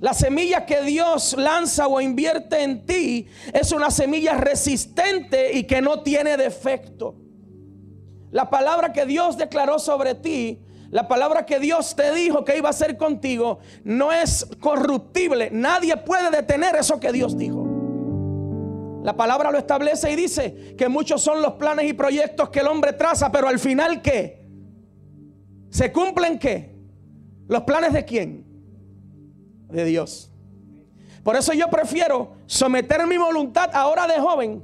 La 0.00 0.14
semilla 0.14 0.64
que 0.64 0.82
Dios 0.82 1.34
lanza 1.36 1.88
o 1.88 2.00
invierte 2.00 2.62
en 2.62 2.86
ti 2.86 3.26
es 3.52 3.72
una 3.72 3.90
semilla 3.90 4.34
resistente 4.34 5.52
y 5.54 5.64
que 5.64 5.82
no 5.82 6.02
tiene 6.02 6.36
defecto. 6.36 7.16
La 8.30 8.48
palabra 8.48 8.92
que 8.92 9.06
Dios 9.06 9.36
declaró 9.36 9.78
sobre 9.78 10.14
ti 10.14 10.60
la 10.90 11.06
palabra 11.06 11.44
que 11.44 11.58
Dios 11.58 11.94
te 11.94 12.14
dijo 12.14 12.44
que 12.44 12.56
iba 12.56 12.68
a 12.68 12.70
hacer 12.70 12.96
contigo 12.96 13.58
no 13.84 14.10
es 14.10 14.46
corruptible. 14.58 15.50
Nadie 15.52 15.96
puede 15.98 16.30
detener 16.30 16.76
eso 16.76 16.98
que 16.98 17.12
Dios 17.12 17.36
dijo. 17.36 17.67
La 19.08 19.16
palabra 19.16 19.50
lo 19.50 19.56
establece 19.56 20.12
y 20.12 20.16
dice 20.16 20.74
que 20.76 20.86
muchos 20.86 21.22
son 21.22 21.40
los 21.40 21.54
planes 21.54 21.88
y 21.88 21.94
proyectos 21.94 22.50
que 22.50 22.60
el 22.60 22.66
hombre 22.66 22.92
traza, 22.92 23.32
pero 23.32 23.48
al 23.48 23.58
final 23.58 24.02
¿qué? 24.02 24.46
¿Se 25.70 25.90
cumplen 25.90 26.38
qué? 26.38 26.76
¿Los 27.46 27.62
planes 27.62 27.94
de 27.94 28.04
quién? 28.04 28.44
De 29.70 29.86
Dios. 29.86 30.30
Por 31.22 31.36
eso 31.36 31.54
yo 31.54 31.70
prefiero 31.70 32.34
someter 32.44 33.06
mi 33.06 33.16
voluntad 33.16 33.70
ahora 33.72 34.06
de 34.06 34.20
joven 34.20 34.62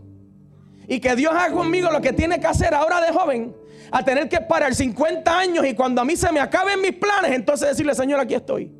y 0.88 1.00
que 1.00 1.16
Dios 1.16 1.32
haga 1.32 1.50
conmigo 1.50 1.90
lo 1.90 2.02
que 2.02 2.12
tiene 2.12 2.38
que 2.38 2.46
hacer 2.46 2.74
ahora 2.74 3.00
de 3.00 3.14
joven 3.14 3.56
a 3.90 4.04
tener 4.04 4.28
que 4.28 4.42
parar 4.42 4.74
50 4.74 5.38
años 5.38 5.64
y 5.64 5.72
cuando 5.72 6.02
a 6.02 6.04
mí 6.04 6.16
se 6.16 6.30
me 6.30 6.40
acaben 6.40 6.82
mis 6.82 6.92
planes, 6.92 7.32
entonces 7.32 7.70
decirle, 7.70 7.94
Señor, 7.94 8.20
aquí 8.20 8.34
estoy. 8.34 8.70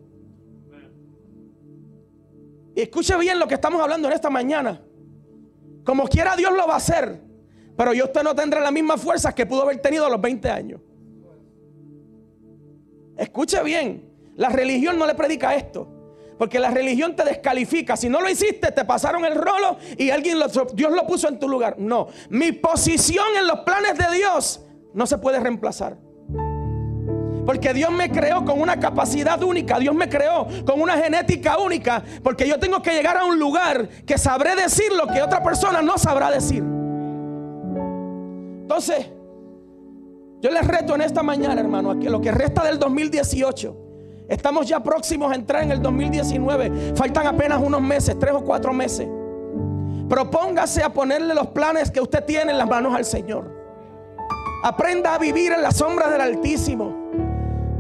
Y 2.77 2.83
escuche 2.83 3.17
bien 3.17 3.39
lo 3.39 3.49
que 3.49 3.55
estamos 3.55 3.81
hablando 3.81 4.09
en 4.09 4.13
esta 4.13 4.29
mañana. 4.29 4.83
Como 5.85 6.09
quiera 6.09 6.35
Dios 6.37 6.53
lo 6.53 6.67
va 6.67 6.75
a 6.75 6.79
hacer. 6.79 7.21
Pero 7.77 7.93
yo 7.93 8.05
usted 8.05 8.23
no 8.23 8.35
tendrá 8.35 8.61
las 8.61 8.73
mismas 8.73 9.01
fuerzas 9.01 9.35
que 9.35 9.47
pudo 9.47 9.63
haber 9.63 9.79
tenido 9.79 10.07
a 10.07 10.11
los 10.11 10.21
20 10.21 10.51
años. 10.51 10.81
Escuche 13.17 13.63
bien, 13.63 14.13
la 14.37 14.49
religión 14.49 14.99
no 14.99 15.07
le 15.07 15.15
predica 15.15 15.55
esto. 15.55 15.89
Porque 16.39 16.59
la 16.59 16.71
religión 16.71 17.15
te 17.15 17.25
descalifica. 17.25 17.97
Si 17.97 18.09
no 18.09 18.21
lo 18.21 18.29
hiciste, 18.29 18.73
te 18.73 18.85
pasaron 18.85 19.25
el 19.25 19.35
rolo 19.37 19.79
y 19.97 20.11
alguien 20.11 20.39
lo, 20.39 20.49
Dios 20.49 20.93
lo 20.93 21.07
puso 21.07 21.29
en 21.29 21.39
tu 21.39 21.49
lugar. 21.49 21.77
No, 21.79 22.09
mi 22.29 22.53
posición 22.53 23.27
en 23.39 23.47
los 23.47 23.61
planes 23.61 23.97
de 23.97 24.17
Dios 24.17 24.65
no 24.95 25.07
se 25.07 25.19
puede 25.19 25.39
reemplazar. 25.39 25.97
Porque 27.45 27.75
Dios 27.75 27.91
me 27.91 28.11
creó 28.11 28.45
con 28.45 28.61
una 28.61 28.79
capacidad 28.79 29.43
única. 29.43 29.79
Dios 29.79 29.95
me 29.95 30.09
creó 30.09 30.47
con 30.65 30.81
una 30.81 30.97
genética 30.97 31.59
única. 31.59 32.03
Porque 32.23 32.49
yo 32.49 32.59
tengo 32.59 32.81
que 32.83 32.93
llegar 32.93 33.17
a 33.17 33.25
un 33.25 33.39
lugar 33.39 33.89
que 34.07 34.19
sabré 34.19 34.57
decir 34.57 34.93
lo 34.93 35.07
que 35.07 35.23
otra 35.23 35.43
persona 35.43 35.83
no 35.83 35.99
sabrá 35.99 36.31
decir. 36.31 36.63
Entonces, 38.63 39.07
yo 40.41 40.51
les 40.51 40.67
reto 40.67 40.95
en 40.95 41.03
esta 41.03 41.23
mañana, 41.23 41.61
hermano, 41.61 41.91
a 41.91 41.99
que 41.99 42.11
lo 42.11 42.21
que 42.21 42.31
resta 42.31 42.65
del 42.65 42.79
2018, 42.79 43.77
estamos 44.29 44.67
ya 44.67 44.81
próximos 44.81 45.31
a 45.33 45.35
entrar 45.35 45.63
en 45.63 45.71
el 45.71 45.83
2019. 45.83 46.95
Faltan 46.97 47.27
apenas 47.27 47.61
unos 47.63 47.81
meses, 47.81 48.19
tres 48.19 48.33
o 48.35 48.43
cuatro 48.43 48.73
meses. 48.73 49.09
Propóngase 50.09 50.83
a 50.83 50.93
ponerle 50.93 51.35
los 51.35 51.49
planes 51.49 51.91
que 51.91 52.01
usted 52.01 52.25
tiene 52.25 52.53
en 52.53 52.59
las 52.59 52.69
manos 52.69 52.95
al 52.95 53.05
Señor. 53.05 53.51
Aprenda 54.63 55.15
a 55.15 55.19
vivir 55.19 55.53
en 55.53 55.63
la 55.63 55.71
sombra 55.71 56.11
del 56.11 56.21
Altísimo. 56.21 57.04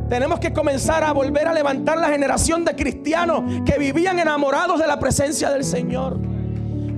Tenemos 0.09 0.39
que 0.39 0.53
comenzar 0.53 1.03
a 1.03 1.13
volver 1.13 1.49
a 1.49 1.55
levantar 1.55 1.97
la 1.97 2.09
generación 2.09 2.65
de 2.65 2.77
cristianos 2.77 3.43
que 3.65 3.79
vivían 3.79 4.19
enamorados 4.19 4.79
de 4.79 4.87
la 4.87 4.99
presencia 4.99 5.51
del 5.51 5.65
Señor. 5.65 6.19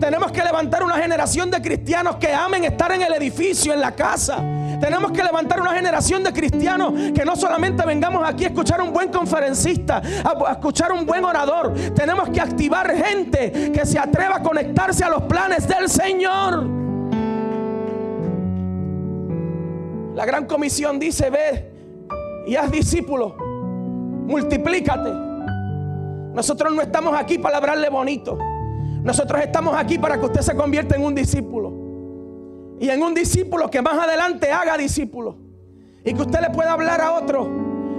Tenemos 0.00 0.30
que 0.32 0.42
levantar 0.42 0.82
una 0.82 0.96
generación 0.96 1.50
de 1.50 1.62
cristianos 1.62 2.16
que 2.16 2.32
amen 2.32 2.64
estar 2.64 2.92
en 2.92 3.02
el 3.02 3.14
edificio, 3.14 3.72
en 3.72 3.80
la 3.80 3.92
casa. 3.92 4.38
Tenemos 4.80 5.12
que 5.12 5.22
levantar 5.22 5.60
una 5.60 5.72
generación 5.72 6.22
de 6.22 6.32
cristianos 6.32 6.92
que 7.14 7.24
no 7.24 7.34
solamente 7.36 7.86
vengamos 7.86 8.28
aquí 8.28 8.44
a 8.44 8.48
escuchar 8.48 8.82
un 8.82 8.92
buen 8.92 9.10
conferencista, 9.10 10.02
a 10.24 10.52
escuchar 10.52 10.92
un 10.92 11.06
buen 11.06 11.24
orador. 11.24 11.72
Tenemos 11.94 12.28
que 12.28 12.40
activar 12.40 12.92
gente 12.94 13.72
que 13.72 13.86
se 13.86 13.98
atreva 13.98 14.36
a 14.36 14.42
conectarse 14.42 15.04
a 15.04 15.08
los 15.08 15.22
planes 15.22 15.66
del 15.66 15.88
Señor. 15.88 16.66
La 20.14 20.26
gran 20.26 20.44
comisión 20.46 20.98
dice, 20.98 21.30
ve 21.30 21.75
y 22.46 22.56
haz 22.56 22.70
discípulos. 22.70 23.34
Multiplícate. 23.38 25.10
Nosotros 26.32 26.74
no 26.74 26.82
estamos 26.82 27.18
aquí 27.18 27.38
para 27.38 27.58
hablarle 27.58 27.88
bonito. 27.88 28.38
Nosotros 29.02 29.40
estamos 29.40 29.76
aquí 29.76 29.98
para 29.98 30.18
que 30.18 30.26
usted 30.26 30.40
se 30.40 30.54
convierta 30.54 30.96
en 30.96 31.04
un 31.04 31.14
discípulo. 31.14 31.72
Y 32.78 32.88
en 32.90 33.02
un 33.02 33.14
discípulo 33.14 33.70
que 33.70 33.80
más 33.82 33.98
adelante 33.98 34.52
haga 34.52 34.76
discípulo. 34.76 35.36
Y 36.04 36.12
que 36.12 36.22
usted 36.22 36.40
le 36.40 36.50
pueda 36.50 36.72
hablar 36.72 37.00
a 37.00 37.14
otro. 37.14 37.48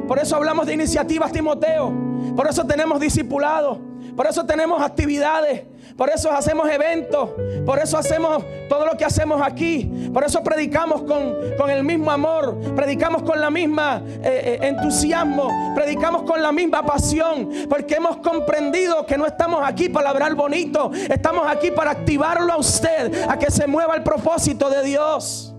Por 0.08 0.20
eso 0.20 0.36
hablamos 0.36 0.66
de 0.66 0.74
iniciativas 0.74 1.32
Timoteo. 1.32 1.92
Por 2.36 2.48
eso 2.48 2.66
tenemos 2.66 3.00
discipulados. 3.00 3.80
Por 4.18 4.26
eso 4.26 4.48
tenemos 4.48 4.82
actividades. 4.82 5.62
Por 5.96 6.10
eso 6.10 6.32
hacemos 6.32 6.68
eventos. 6.70 7.30
Por 7.64 7.78
eso 7.78 8.00
hacemos 8.00 8.44
todo 8.68 8.84
lo 8.88 8.98
que 8.98 9.06
hacemos 9.06 9.40
aquí. 9.44 10.10
Por 10.12 10.24
eso 10.24 10.42
predicamos 10.42 11.04
con, 11.04 11.70
el 11.70 11.84
mismo 11.84 12.10
amor. 12.10 12.60
Predicamos 12.76 13.22
con 13.22 13.40
la 13.40 13.52
misma 13.52 14.02
eh, 14.24 14.58
eh, 14.60 14.68
entusiasmo. 14.68 15.74
Predicamos 15.76 16.24
con 16.24 16.42
la 16.42 16.52
misma 16.52 16.84
pasión. 16.84 17.52
Porque 17.70 17.94
hemos 17.94 18.18
comprendido 18.18 19.06
que 19.06 19.20
no 19.20 19.28
estamos 19.28 19.62
aquí 19.64 19.88
para 19.88 20.10
hablar 20.10 20.34
bonito. 20.34 20.90
Estamos 20.94 21.46
aquí 21.48 21.70
para 21.70 21.92
activarlo 21.92 22.52
a 22.52 22.58
usted. 22.58 23.30
A 23.30 23.38
que 23.38 23.52
se 23.52 23.68
mueva 23.68 23.96
el 23.96 24.02
propósito 24.02 24.68
de 24.72 24.84
Dios. 24.84 25.54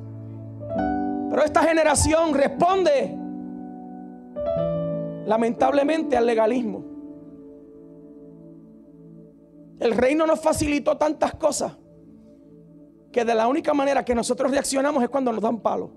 Pero 1.30 1.44
esta 1.44 1.62
generación 1.62 2.34
responde 2.34 3.16
lamentablemente 5.26 6.16
al 6.16 6.26
legalismo. 6.26 6.88
El 9.80 9.93
reino 9.93 10.26
nos 10.26 10.41
facilitó 10.41 10.97
tantas 10.97 11.34
cosas 11.34 11.76
que 13.12 13.25
de 13.25 13.34
la 13.34 13.47
única 13.49 13.73
manera 13.75 14.04
que 14.04 14.14
nosotros 14.14 14.50
reaccionamos 14.50 15.02
es 15.02 15.08
cuando 15.08 15.32
nos 15.32 15.41
dan 15.41 15.60
palo. 15.60 15.91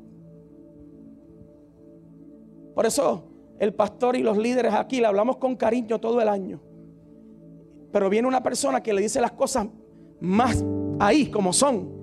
Por 2.75 2.85
eso 2.85 3.27
el 3.59 3.73
pastor 3.73 4.15
y 4.15 4.23
los 4.23 4.37
líderes 4.37 4.73
aquí 4.73 4.99
le 4.99 5.07
hablamos 5.07 5.37
con 5.37 5.55
cariño 5.55 5.99
todo 5.99 6.21
el 6.21 6.29
año. 6.29 6.61
Pero 7.91 8.09
viene 8.09 8.27
una 8.27 8.41
persona 8.41 8.81
que 8.81 8.93
le 8.93 9.01
dice 9.01 9.19
las 9.19 9.33
cosas 9.33 9.67
más 10.19 10.63
ahí 10.99 11.29
como 11.29 11.51
son. 11.51 12.01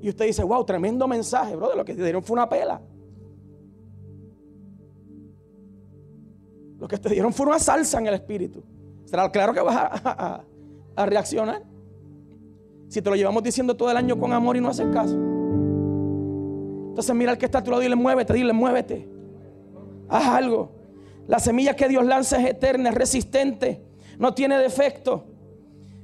Y 0.00 0.08
usted 0.08 0.26
dice, 0.26 0.44
wow, 0.44 0.64
tremendo 0.64 1.08
mensaje, 1.08 1.56
bro, 1.56 1.70
de 1.70 1.76
lo 1.76 1.84
que 1.84 1.94
te 1.94 2.02
dieron 2.02 2.22
fue 2.22 2.34
una 2.34 2.48
pela. 2.48 2.80
Lo 6.78 6.86
que 6.86 6.98
te 6.98 7.08
dieron 7.08 7.32
fue 7.32 7.46
una 7.46 7.58
salsa 7.58 7.98
en 7.98 8.06
el 8.06 8.14
espíritu. 8.14 8.62
¿Será 9.06 9.30
claro 9.30 9.54
que 9.54 9.60
vas 9.60 9.76
a, 10.04 10.44
reaccionar? 11.06 11.62
Si 12.88 13.00
te 13.00 13.08
lo 13.08 13.16
llevamos 13.16 13.42
diciendo 13.42 13.76
todo 13.76 13.90
el 13.90 13.96
año 13.96 14.18
con 14.18 14.32
amor 14.32 14.56
y 14.56 14.60
no 14.60 14.68
haces 14.68 14.86
caso. 14.92 15.14
Entonces 16.88 17.14
mira 17.14 17.32
al 17.32 17.38
que 17.38 17.46
está 17.46 17.58
a 17.58 17.62
tu 17.62 17.70
lado 17.70 17.82
y 17.82 17.86
dile, 17.86 17.96
muévete, 17.96 18.32
dile, 18.32 18.52
muévete. 18.52 19.08
Haz 20.08 20.26
algo. 20.26 20.72
La 21.28 21.38
semilla 21.38 21.74
que 21.74 21.88
Dios 21.88 22.04
lanza 22.04 22.38
es 22.40 22.48
eterna, 22.48 22.90
es 22.90 22.94
resistente, 22.94 23.82
no 24.18 24.34
tiene 24.34 24.58
defecto. 24.58 25.24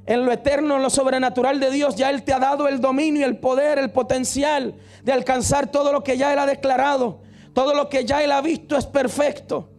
En 0.05 0.25
lo 0.25 0.33
eterno, 0.33 0.77
en 0.77 0.83
lo 0.83 0.91
sobrenatural 0.91 1.61
de 1.61 1.71
Dios, 1.71 1.95
ya 1.95 2.11
Él 2.11 2.25
te 2.25 2.33
ha 2.33 2.41
dado 2.41 2.67
el 2.69 2.81
dominio, 2.81 3.27
el 3.27 3.39
poder, 3.39 3.79
el 3.79 3.91
potencial 3.91 4.75
de 5.05 5.13
alcanzar 5.13 5.71
todo 5.71 5.93
lo 5.93 6.03
que 6.03 6.17
ya 6.17 6.33
Él 6.33 6.39
ha 6.39 6.47
declarado. 6.47 7.21
Todo 7.53 7.75
lo 7.75 7.89
que 7.89 8.05
ya 8.05 8.23
Él 8.23 8.33
ha 8.33 8.41
visto 8.41 8.77
es 8.77 8.87
perfecto. 8.87 9.72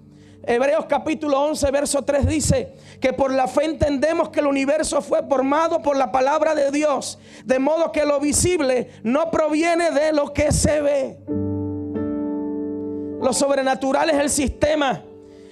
Hebreos 0.46 0.88
capítulo 0.90 1.40
11, 1.40 1.72
verso 1.72 2.02
3 2.02 2.28
dice 2.28 2.74
que 3.00 3.14
por 3.14 3.32
la 3.32 3.48
fe 3.48 3.64
entendemos 3.64 4.30
que 4.30 4.42
el 4.42 4.48
universo 4.48 5.02
fue 5.02 5.24
formado 5.24 5.82
por 5.82 5.96
la 5.96 6.12
palabra 6.12 6.54
de 6.54 6.70
Dios, 6.70 7.18
de 7.46 7.60
modo 7.60 7.94
que 7.94 8.06
lo 8.06 8.20
visible 8.20 8.90
no 9.04 9.32
proviene 9.32 9.92
de 9.92 10.12
lo 10.12 10.34
que 10.34 10.52
se 10.52 10.82
ve. 10.82 11.18
Lo 13.22 13.32
sobrenatural 13.32 14.10
es 14.10 14.18
el 14.18 14.30
sistema, 14.30 15.02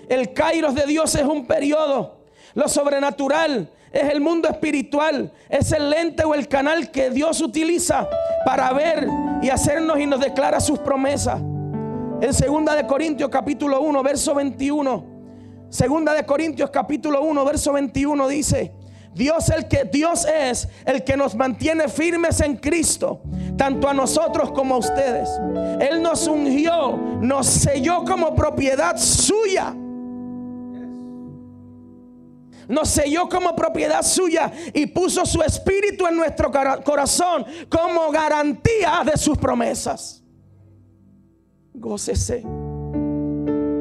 el 0.09 0.33
kairos 0.33 0.75
de 0.75 0.85
Dios 0.85 1.15
es 1.15 1.23
un 1.23 1.47
periodo, 1.47 2.17
lo 2.53 2.67
sobrenatural 2.67 3.69
es 3.93 4.09
el 4.09 4.19
mundo 4.19 4.49
espiritual, 4.49 5.31
es 5.47 5.71
el 5.71 5.89
lente 5.89 6.25
o 6.25 6.33
el 6.33 6.49
canal 6.49 6.91
que 6.91 7.11
Dios 7.11 7.39
utiliza 7.39 8.09
para 8.45 8.73
ver 8.73 9.07
y 9.41 9.49
hacernos 9.49 9.99
y 9.99 10.05
nos 10.05 10.19
declara 10.19 10.59
sus 10.59 10.79
promesas. 10.79 11.41
En 12.21 12.35
segunda 12.35 12.75
de 12.75 12.85
Corintios 12.85 13.31
capítulo 13.31 13.81
1, 13.81 14.03
verso 14.03 14.35
21. 14.35 15.05
Segunda 15.69 16.13
de 16.13 16.23
Corintios 16.23 16.69
capítulo 16.69 17.23
1, 17.23 17.45
verso 17.45 17.73
21 17.73 18.27
dice, 18.27 18.75
Dios 19.11 19.49
el 19.49 19.67
que 19.67 19.85
Dios 19.85 20.25
es 20.25 20.69
el 20.85 21.03
que 21.03 21.17
nos 21.17 21.33
mantiene 21.33 21.87
firmes 21.87 22.39
en 22.41 22.57
Cristo, 22.57 23.23
tanto 23.57 23.89
a 23.89 23.95
nosotros 23.95 24.51
como 24.51 24.75
a 24.75 24.77
ustedes. 24.77 25.29
Él 25.79 26.03
nos 26.03 26.27
ungió, 26.27 26.95
nos 27.21 27.47
selló 27.47 28.05
como 28.05 28.35
propiedad 28.35 28.97
suya. 28.97 29.73
Nos 32.67 32.87
selló 32.87 33.27
como 33.29 33.55
propiedad 33.55 34.03
suya 34.03 34.51
y 34.75 34.85
puso 34.85 35.25
su 35.25 35.41
espíritu 35.41 36.05
en 36.05 36.17
nuestro 36.17 36.51
corazón 36.83 37.47
como 37.67 38.11
garantía 38.11 39.01
de 39.03 39.17
sus 39.17 39.39
promesas. 39.39 40.20
Gócese. 41.73 42.43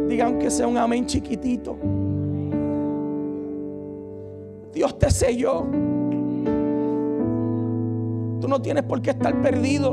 Digan 0.09 0.39
que 0.39 0.51
sea 0.51 0.67
un 0.67 0.77
amén 0.77 1.07
chiquitito. 1.07 1.77
Dios 4.73 4.99
te 4.99 5.11
selló. 5.11 5.67
Tú 8.41 8.49
no 8.49 8.61
tienes 8.63 8.85
por 8.85 9.03
qué 9.03 9.11
estar 9.11 9.41
perdido. 9.43 9.93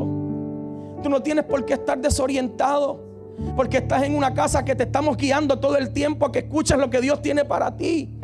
Tú 1.03 1.09
no 1.09 1.21
tienes 1.21 1.45
por 1.45 1.65
qué 1.65 1.73
estar 1.73 1.99
desorientado. 1.99 2.99
Porque 3.55 3.77
estás 3.77 4.03
en 4.03 4.15
una 4.15 4.33
casa 4.33 4.65
que 4.65 4.75
te 4.75 4.83
estamos 4.83 5.17
guiando 5.17 5.59
todo 5.59 5.77
el 5.77 5.91
tiempo 5.91 6.25
a 6.25 6.31
que 6.31 6.39
escuches 6.39 6.77
lo 6.77 6.89
que 6.89 7.01
Dios 7.01 7.21
tiene 7.21 7.45
para 7.45 7.75
ti. 7.75 8.17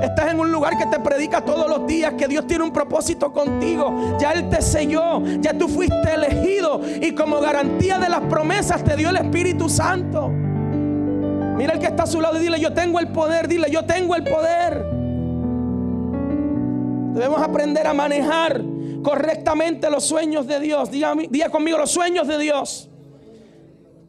Estás 0.00 0.30
en 0.30 0.40
un 0.40 0.50
lugar 0.50 0.78
que 0.78 0.86
te 0.86 0.98
predica 1.00 1.44
todos 1.44 1.68
los 1.68 1.86
días 1.86 2.14
que 2.14 2.26
Dios 2.26 2.46
tiene 2.46 2.64
un 2.64 2.72
propósito 2.72 3.32
contigo. 3.32 4.16
Ya 4.18 4.32
Él 4.32 4.48
te 4.48 4.62
selló, 4.62 5.22
ya 5.40 5.56
tú 5.56 5.68
fuiste 5.68 6.14
elegido 6.14 6.80
y 7.00 7.14
como 7.14 7.40
garantía 7.40 7.98
de 7.98 8.08
las 8.08 8.20
promesas 8.20 8.82
te 8.82 8.96
dio 8.96 9.10
el 9.10 9.16
Espíritu 9.16 9.68
Santo. 9.68 10.28
Mira 10.28 11.74
el 11.74 11.78
que 11.78 11.86
está 11.86 12.04
a 12.04 12.06
su 12.06 12.20
lado 12.20 12.38
y 12.38 12.40
dile, 12.40 12.58
yo 12.58 12.72
tengo 12.72 12.98
el 12.98 13.08
poder, 13.08 13.46
dile, 13.46 13.70
yo 13.70 13.84
tengo 13.84 14.16
el 14.16 14.24
poder. 14.24 14.82
Debemos 17.12 17.42
aprender 17.42 17.86
a 17.86 17.92
manejar 17.92 18.62
correctamente 19.02 19.90
los 19.90 20.04
sueños 20.04 20.46
de 20.46 20.60
Dios. 20.60 20.90
Diga, 20.90 21.50
conmigo 21.50 21.76
los 21.76 21.90
sueños 21.90 22.26
de 22.26 22.38
Dios. 22.38 22.88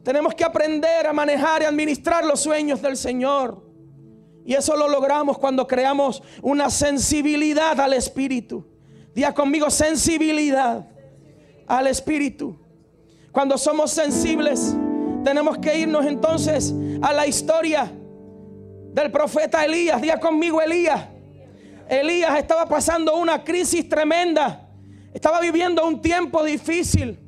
Tenemos 0.02 0.34
que 0.34 0.44
aprender 0.44 1.06
a 1.06 1.12
manejar 1.12 1.62
y 1.62 1.64
administrar 1.66 2.24
los 2.24 2.40
sueños 2.40 2.80
del 2.80 2.96
Señor. 2.96 3.61
Y 4.44 4.54
eso 4.54 4.76
lo 4.76 4.88
logramos 4.88 5.38
cuando 5.38 5.66
creamos 5.66 6.22
una 6.42 6.70
sensibilidad 6.70 7.78
al 7.80 7.92
Espíritu. 7.92 8.66
Día 9.14 9.32
conmigo, 9.32 9.70
sensibilidad 9.70 10.86
al 11.66 11.86
Espíritu. 11.86 12.58
Cuando 13.30 13.56
somos 13.56 13.90
sensibles, 13.90 14.74
tenemos 15.24 15.58
que 15.58 15.78
irnos 15.78 16.06
entonces 16.06 16.74
a 17.00 17.12
la 17.12 17.26
historia 17.26 17.90
del 18.92 19.10
profeta 19.10 19.64
Elías. 19.64 20.02
Día 20.02 20.18
conmigo, 20.18 20.60
Elías. 20.60 21.08
Elías 21.88 22.38
estaba 22.38 22.66
pasando 22.66 23.16
una 23.16 23.44
crisis 23.44 23.88
tremenda. 23.88 24.68
Estaba 25.14 25.40
viviendo 25.40 25.86
un 25.86 26.00
tiempo 26.00 26.42
difícil. 26.42 27.18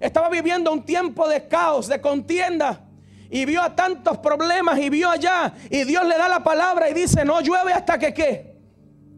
Estaba 0.00 0.28
viviendo 0.28 0.72
un 0.72 0.84
tiempo 0.84 1.28
de 1.28 1.46
caos, 1.46 1.86
de 1.86 2.00
contienda. 2.00 2.83
Y 3.30 3.44
vio 3.44 3.62
a 3.62 3.74
tantos 3.74 4.18
problemas 4.18 4.78
y 4.78 4.90
vio 4.90 5.10
allá. 5.10 5.52
Y 5.70 5.84
Dios 5.84 6.06
le 6.06 6.16
da 6.16 6.28
la 6.28 6.42
palabra 6.42 6.88
y 6.88 6.94
dice, 6.94 7.24
no 7.24 7.40
llueve 7.40 7.72
hasta 7.72 7.98
que 7.98 8.12
qué. 8.12 8.56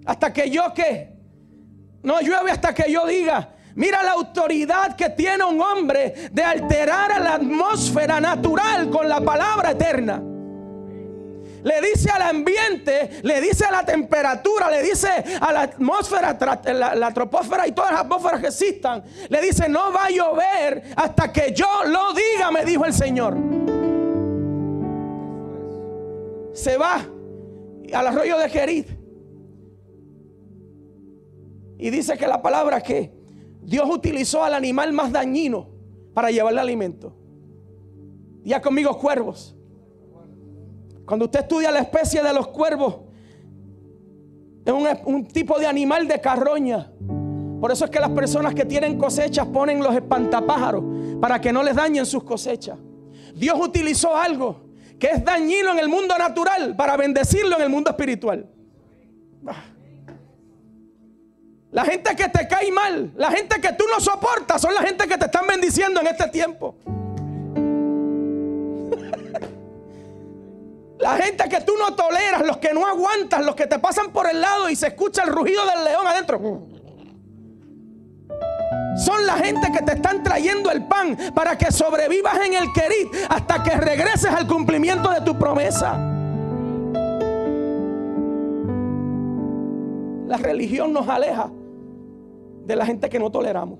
Hasta 0.07 0.33
que 0.33 0.51
yo 0.51 0.73
qué. 0.75 1.16
No 2.03 2.21
llueve 2.21 2.51
hasta 2.51 2.73
que 2.73 2.90
yo 2.90 3.07
diga. 3.07 3.51
Mira 3.75 4.03
la 4.03 4.12
autoridad 4.12 4.97
que 4.97 5.11
tiene 5.11 5.45
un 5.45 5.61
hombre 5.61 6.31
de 6.33 6.42
alterar 6.42 7.21
la 7.21 7.35
atmósfera 7.35 8.21
natural 8.21 8.88
con 8.88 9.07
la 9.09 9.21
palabra 9.21 9.73
eterna. 9.73 10.23
Le 11.62 11.81
dice 11.81 12.09
al 12.11 12.23
ambiente, 12.23 13.21
le 13.23 13.40
dice 13.40 13.64
a 13.64 13.73
la 13.73 13.85
temperatura, 13.85 14.71
le 14.71 14.83
dice 14.83 15.09
a 15.40 15.53
la 15.53 15.62
atmósfera, 15.62 16.38
la, 16.73 16.95
la 16.95 17.11
troposfera 17.12 17.66
y 17.66 17.73
todas 17.73 17.90
las 17.90 18.01
atmósferas 18.03 18.40
que 18.40 18.47
existan. 18.47 19.03
Le 19.29 19.40
dice, 19.42 19.69
no 19.69 19.92
va 19.92 20.05
a 20.05 20.11
llover 20.11 20.85
hasta 20.95 21.33
que 21.33 21.53
yo 21.53 21.66
lo 21.87 22.12
diga, 22.12 22.51
me 22.53 22.64
dijo 22.64 22.85
el 22.85 22.95
Señor. 22.95 23.37
Se 26.57 26.79
va 26.79 27.07
al 27.92 28.07
arroyo 28.07 28.38
de 28.38 28.49
Gerid. 28.49 28.87
Y 31.79 31.90
dice 31.90 32.16
que 32.16 32.27
la 32.27 32.40
palabra 32.40 32.81
que 32.81 33.12
Dios 33.61 33.87
utilizó 33.90 34.42
al 34.42 34.55
animal 34.55 34.95
más 34.95 35.12
dañino 35.12 35.69
para 36.14 36.31
llevarle 36.31 36.62
alimento. 36.62 37.14
Ya 38.42 38.62
conmigo 38.62 38.97
cuervos. 38.97 39.55
Cuando 41.05 41.27
usted 41.27 41.40
estudia 41.40 41.71
la 41.71 41.81
especie 41.81 42.23
de 42.23 42.33
los 42.33 42.49
cuervos, 42.49 43.01
es 44.64 44.73
un, 44.73 44.88
un, 45.05 45.29
tipo 45.29 45.59
de 45.59 45.66
animal 45.66 46.09
de 46.09 46.23
carroña. 46.23 46.90
Por 47.61 47.71
eso 47.71 47.85
es 47.85 47.90
que 47.90 48.01
las 48.01 48.11
personas 48.12 48.55
que 48.55 48.64
tienen 48.64 48.97
cosechas 48.97 49.47
ponen 49.47 49.81
los 49.81 49.95
espantapájaros 49.95 50.83
para 51.21 51.38
que 51.38 51.53
no 51.53 51.62
les 51.62 51.77
dañen 51.77 52.07
sus 52.07 52.25
cosechas. 52.25 52.79
Dios 53.35 53.61
utilizó 53.61 54.16
algo 54.16 54.66
que 54.99 55.09
es 55.09 55.25
dañino 55.25 55.73
en 55.73 55.79
el 55.79 55.89
mundo 55.89 56.17
natural 56.17 56.75
para 56.77 56.97
bendecirlo 56.97 57.57
en 57.57 57.63
el 57.63 57.69
mundo 57.69 57.91
espiritual. 57.91 58.47
La 61.71 61.85
gente 61.85 62.17
que 62.17 62.29
te 62.29 62.49
cae 62.49 62.73
mal, 62.73 63.13
la 63.17 63.31
gente 63.31 63.61
que 63.61 63.73
tú 63.75 63.85
no 63.93 64.01
soportas, 64.01 64.63
son 64.63 64.75
la 64.75 64.81
gente 64.81 65.07
que 65.07 65.19
te 65.19 65.27
están 65.27 65.47
bendiciendo 65.47 66.01
en 66.01 66.07
este 66.07 66.29
tiempo. 66.29 66.77
La 70.99 71.17
gente 71.19 71.47
que 71.51 71.61
tú 71.61 71.75
no 71.79 71.95
toleras, 71.95 72.47
los 72.47 72.57
que 72.57 72.73
no 72.73 72.87
aguantas, 72.87 73.45
los 73.45 73.55
que 73.55 73.67
te 73.67 73.79
pasan 73.79 74.13
por 74.13 74.27
el 74.31 74.41
lado 74.41 74.71
y 74.71 74.77
se 74.77 74.87
escucha 74.87 75.25
el 75.25 75.29
rugido 75.29 75.67
del 75.67 75.85
león 75.85 76.07
adentro. 76.07 76.67
Son 78.97 79.27
la 79.27 79.35
gente 79.35 79.71
que 79.71 79.83
te 79.83 79.93
están 79.93 80.23
trayendo 80.23 80.71
el 80.71 80.85
pan 80.85 81.17
para 81.35 81.57
que 81.59 81.71
sobrevivas 81.71 82.39
en 82.47 82.55
el 82.55 82.73
querid 82.73 83.09
hasta 83.29 83.63
que 83.63 83.77
regreses 83.77 84.33
al 84.33 84.47
cumplimiento 84.47 85.11
de 85.11 85.21
tu 85.21 85.39
promesa. 85.39 85.99
La 90.27 90.39
religión 90.39 90.93
nos 90.93 91.09
aleja 91.09 91.51
de 92.65 92.77
la 92.77 92.87
gente 92.87 93.09
que 93.09 93.19
no 93.19 93.31
toleramos. 93.31 93.79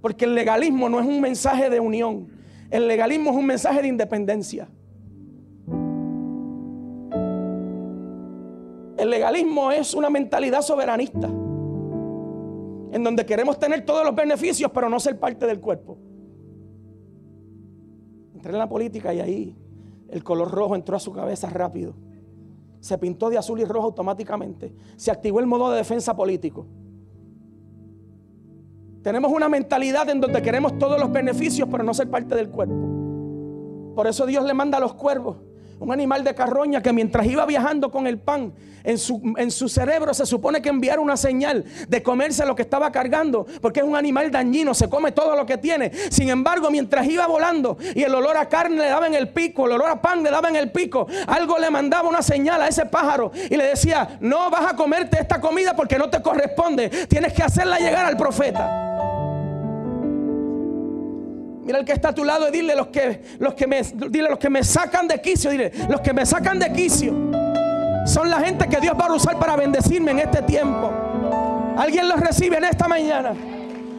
Porque 0.00 0.24
el 0.24 0.34
legalismo 0.34 0.88
no 0.88 1.00
es 1.00 1.06
un 1.06 1.20
mensaje 1.20 1.68
de 1.68 1.80
unión. 1.80 2.28
El 2.70 2.86
legalismo 2.86 3.30
es 3.30 3.36
un 3.36 3.46
mensaje 3.46 3.82
de 3.82 3.88
independencia. 3.88 4.68
El 8.96 9.10
legalismo 9.10 9.70
es 9.72 9.94
una 9.94 10.10
mentalidad 10.10 10.62
soberanista. 10.62 11.28
En 12.92 13.04
donde 13.04 13.26
queremos 13.26 13.58
tener 13.58 13.84
todos 13.84 14.04
los 14.04 14.14
beneficios, 14.14 14.70
pero 14.72 14.88
no 14.88 14.98
ser 15.00 15.18
parte 15.18 15.46
del 15.46 15.60
cuerpo. 15.60 15.98
Entré 18.34 18.52
en 18.52 18.58
la 18.58 18.68
política 18.68 19.12
y 19.12 19.20
ahí 19.20 19.56
el 20.08 20.24
color 20.24 20.50
rojo 20.50 20.74
entró 20.74 20.96
a 20.96 21.00
su 21.00 21.12
cabeza 21.12 21.50
rápido. 21.50 21.94
Se 22.80 22.96
pintó 22.96 23.28
de 23.30 23.38
azul 23.38 23.60
y 23.60 23.64
rojo 23.64 23.86
automáticamente. 23.86 24.72
Se 24.96 25.10
activó 25.10 25.40
el 25.40 25.46
modo 25.46 25.70
de 25.70 25.78
defensa 25.78 26.14
político. 26.16 26.66
Tenemos 29.02 29.32
una 29.32 29.48
mentalidad 29.48 30.08
en 30.08 30.20
donde 30.20 30.42
queremos 30.42 30.78
todos 30.78 30.98
los 30.98 31.10
beneficios, 31.10 31.68
pero 31.70 31.82
no 31.82 31.94
ser 31.94 32.10
parte 32.10 32.34
del 32.34 32.50
cuerpo. 32.50 33.94
Por 33.94 34.06
eso 34.06 34.26
Dios 34.26 34.44
le 34.44 34.54
manda 34.54 34.78
a 34.78 34.80
los 34.80 34.94
cuervos 34.94 35.36
un 35.80 35.92
animal 35.92 36.24
de 36.24 36.34
carroña 36.34 36.82
que 36.82 36.92
mientras 36.92 37.26
iba 37.26 37.46
viajando 37.46 37.90
con 37.90 38.06
el 38.06 38.18
pan, 38.18 38.52
en 38.84 38.98
su, 38.98 39.20
en 39.36 39.50
su, 39.50 39.68
cerebro 39.68 40.14
se 40.14 40.24
supone 40.24 40.62
que 40.62 40.68
enviara 40.68 41.00
una 41.00 41.16
señal 41.16 41.64
de 41.88 42.02
comerse 42.02 42.46
lo 42.46 42.54
que 42.54 42.62
estaba 42.62 42.90
cargando, 42.90 43.46
porque 43.60 43.80
es 43.80 43.86
un 43.86 43.96
animal 43.96 44.30
dañino, 44.30 44.72
se 44.72 44.88
come 44.88 45.12
todo 45.12 45.36
lo 45.36 45.44
que 45.44 45.58
tiene. 45.58 45.92
Sin 46.10 46.30
embargo, 46.30 46.70
mientras 46.70 47.06
iba 47.06 47.26
volando 47.26 47.76
y 47.94 48.02
el 48.02 48.14
olor 48.14 48.36
a 48.36 48.48
carne 48.48 48.76
le 48.76 48.86
daba 48.86 49.06
en 49.06 49.14
el 49.14 49.28
pico, 49.28 49.66
el 49.66 49.72
olor 49.72 49.90
a 49.90 50.00
pan 50.00 50.22
le 50.22 50.30
daba 50.30 50.48
en 50.48 50.56
el 50.56 50.70
pico, 50.72 51.06
algo 51.26 51.58
le 51.58 51.70
mandaba 51.70 52.08
una 52.08 52.22
señal 52.22 52.62
a 52.62 52.68
ese 52.68 52.86
pájaro 52.86 53.30
y 53.50 53.56
le 53.56 53.64
decía, 53.64 54.18
no 54.20 54.50
vas 54.50 54.72
a 54.72 54.76
comerte 54.76 55.20
esta 55.20 55.40
comida 55.40 55.76
porque 55.76 55.98
no 55.98 56.08
te 56.08 56.22
corresponde, 56.22 56.88
tienes 57.08 57.32
que 57.32 57.42
hacerla 57.42 57.78
llegar 57.78 58.06
al 58.06 58.16
profeta. 58.16 58.87
Mira 61.68 61.80
el 61.80 61.84
que 61.84 61.92
está 61.92 62.08
a 62.08 62.14
tu 62.14 62.24
lado 62.24 62.48
y 62.48 62.50
dile 62.50 62.74
los 62.74 62.86
que, 62.86 63.20
los 63.40 63.52
que 63.52 63.66
me, 63.66 63.82
dile 63.82 64.30
los 64.30 64.38
que 64.38 64.48
me 64.48 64.64
sacan 64.64 65.06
de 65.06 65.20
quicio, 65.20 65.50
dile, 65.50 65.70
los 65.86 66.00
que 66.00 66.14
me 66.14 66.24
sacan 66.24 66.58
de 66.58 66.72
quicio 66.72 67.12
son 68.06 68.30
la 68.30 68.40
gente 68.40 68.66
que 68.70 68.80
Dios 68.80 68.94
va 68.98 69.04
a 69.04 69.12
usar 69.12 69.38
para 69.38 69.54
bendecirme 69.54 70.12
en 70.12 70.20
este 70.20 70.40
tiempo. 70.40 70.90
¿Alguien 71.76 72.08
los 72.08 72.18
recibe 72.20 72.56
en 72.56 72.64
esta 72.64 72.88
mañana? 72.88 73.34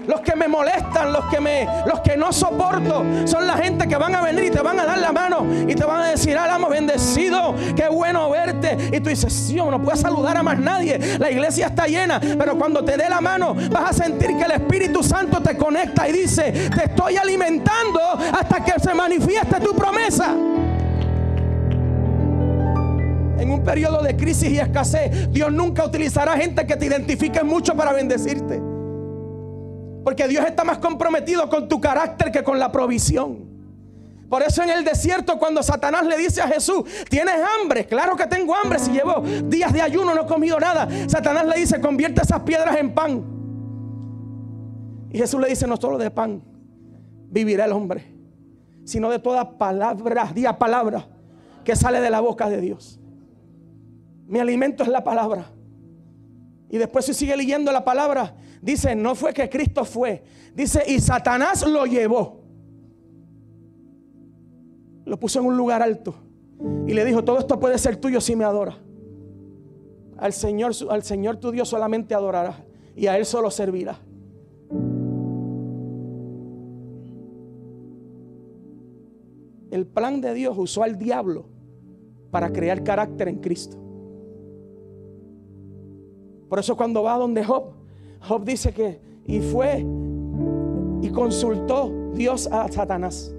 Los 0.08 0.22
que 0.22 0.36
me 0.36 0.48
molestan, 0.48 1.14
los 1.14 1.26
que 1.26 1.40
me, 1.40 1.68
los 1.86 2.00
que 2.02 2.18
no 2.18 2.32
soporto, 2.32 3.06
son 3.26 3.46
la 3.46 3.58
gente 3.58 3.88
que 3.88 3.96
van 3.96 4.16
a 4.16 4.22
venir 4.22 4.46
y 4.46 4.52
te 4.52 4.62
van 4.62 4.80
a 4.80 4.86
dar 4.86 4.98
la 4.98 5.12
mano 5.12 5.46
y 5.68 5.76
te 5.76 5.86
van 5.86 6.02
a 6.02 6.08
decir, 6.08 6.38
alamo 6.38 6.70
bendecido, 6.70 7.54
qué 7.76 7.88
bueno 7.90 8.30
verte. 8.30 8.78
Y 8.92 9.00
tú 9.00 9.10
dices, 9.10 9.32
sí, 9.32 9.56
no 9.56 9.82
puedes 9.82 10.00
saludar 10.00 10.38
a 10.38 10.44
más 10.44 10.58
nadie. 10.58 11.00
La 11.20 11.30
iglesia 11.30 11.68
está 11.68 11.86
llena, 11.86 12.20
pero 12.20 12.58
cuando 12.58 12.84
te 12.84 12.98
dé 12.98 13.10
la 13.10 13.22
mano 13.22 13.56
vas 13.70 13.92
a 13.92 13.94
sentir 13.94 14.36
que 14.38 14.44
el 14.44 14.52
Espíritu 14.52 15.04
Santo 15.04 15.42
te 15.42 15.56
conecta 15.58 16.08
y 16.08 16.14
dice, 16.14 16.52
te 16.52 16.86
estoy 16.86 17.18
alimentando 17.18 18.00
hasta 18.34 18.64
que 18.64 18.80
se 18.80 18.94
manifieste 18.94 19.60
tu 19.60 19.76
promesa 19.76 20.36
en 23.40 23.52
un 23.52 23.64
periodo 23.64 24.02
de 24.02 24.16
crisis 24.16 24.50
y 24.50 24.60
escasez, 24.60 25.32
Dios 25.32 25.52
nunca 25.52 25.86
utilizará 25.86 26.38
gente 26.38 26.66
que 26.66 26.76
te 26.76 26.86
identifique 26.86 27.42
mucho 27.44 27.74
para 27.74 27.94
bendecirte. 27.94 28.69
Porque 30.10 30.28
Dios 30.28 30.44
está 30.44 30.64
más 30.64 30.80
comprometido 30.80 31.48
con 31.50 31.70
tu 31.70 31.80
carácter 31.80 32.32
que 32.32 32.44
con 32.44 32.58
la 32.58 32.72
provisión. 32.72 33.46
Por 34.28 34.42
eso 34.42 34.64
en 34.64 34.72
el 34.72 34.84
desierto 34.84 35.38
cuando 35.38 35.62
Satanás 35.62 36.04
le 36.08 36.18
dice 36.18 36.42
a 36.42 36.48
Jesús, 36.48 36.82
¿tienes 37.08 37.36
hambre? 37.36 37.86
Claro 37.86 38.16
que 38.16 38.26
tengo 38.26 38.56
hambre 38.56 38.80
si 38.80 38.90
llevo 38.90 39.22
días 39.22 39.72
de 39.72 39.84
ayuno, 39.84 40.16
no 40.16 40.24
he 40.24 40.26
comido 40.26 40.60
nada. 40.60 40.88
Satanás 41.08 41.46
le 41.46 41.60
dice, 41.60 41.80
convierte 41.80 42.24
esas 42.24 42.40
piedras 42.42 42.76
en 42.78 42.96
pan. 42.96 43.24
Y 45.12 45.20
Jesús 45.20 45.40
le 45.40 45.48
dice, 45.48 45.68
no 45.68 45.78
solo 45.78 46.00
de 46.00 46.10
pan 46.10 46.42
vivirá 47.30 47.66
el 47.66 47.72
hombre, 47.74 48.12
sino 48.86 49.12
de 49.12 49.20
toda 49.20 49.60
palabra, 49.60 50.32
día 50.34 50.58
palabra 50.58 51.08
que 51.64 51.76
sale 51.76 52.02
de 52.02 52.10
la 52.10 52.20
boca 52.20 52.50
de 52.50 52.60
Dios. 52.62 53.00
Mi 54.26 54.40
alimento 54.40 54.82
es 54.82 54.90
la 54.90 55.04
palabra. 55.04 55.52
Y 56.72 56.80
después 56.80 57.06
si 57.06 57.14
sigue 57.14 57.38
leyendo 57.38 57.72
la 57.72 57.86
palabra, 57.86 58.34
dice, 58.62 58.96
no 58.96 59.16
fue 59.16 59.34
que 59.34 59.50
Cristo 59.50 59.86
fue. 59.86 60.24
Dice, 60.54 60.84
y 60.88 61.00
Satanás 61.00 61.66
lo 61.68 61.86
llevó. 61.86 62.42
Lo 65.06 65.20
puso 65.20 65.40
en 65.40 65.46
un 65.46 65.58
lugar 65.58 65.82
alto. 65.82 66.16
Y 66.88 66.94
le 66.94 67.06
dijo, 67.06 67.24
todo 67.24 67.40
esto 67.40 67.60
puede 67.60 67.78
ser 67.78 67.98
tuyo 67.98 68.22
si 68.22 68.36
me 68.36 68.44
adora. 68.44 68.78
Al 70.18 70.34
Señor, 70.34 70.74
al 70.90 71.04
Señor 71.04 71.38
tu 71.38 71.52
Dios 71.52 71.70
solamente 71.70 72.14
adorará. 72.14 72.66
Y 72.96 73.08
a 73.08 73.18
Él 73.18 73.26
solo 73.26 73.50
servirá. 73.50 74.00
El 79.72 79.86
plan 79.86 80.20
de 80.20 80.34
Dios 80.34 80.58
usó 80.58 80.84
al 80.84 80.98
diablo 80.98 81.46
para 82.32 82.52
crear 82.52 82.84
carácter 82.84 83.28
en 83.28 83.38
Cristo. 83.38 83.78
Por 86.50 86.60
eso 86.60 86.76
cuando 86.76 87.04
va 87.04 87.16
donde 87.16 87.44
Job, 87.44 87.79
Job 88.22 88.44
dice 88.44 88.74
que 88.74 89.00
y 89.26 89.40
fue 89.42 89.86
y 91.02 91.10
consultó 91.10 91.92
Dios 92.14 92.48
a 92.52 92.68
Satanás. 92.72 93.34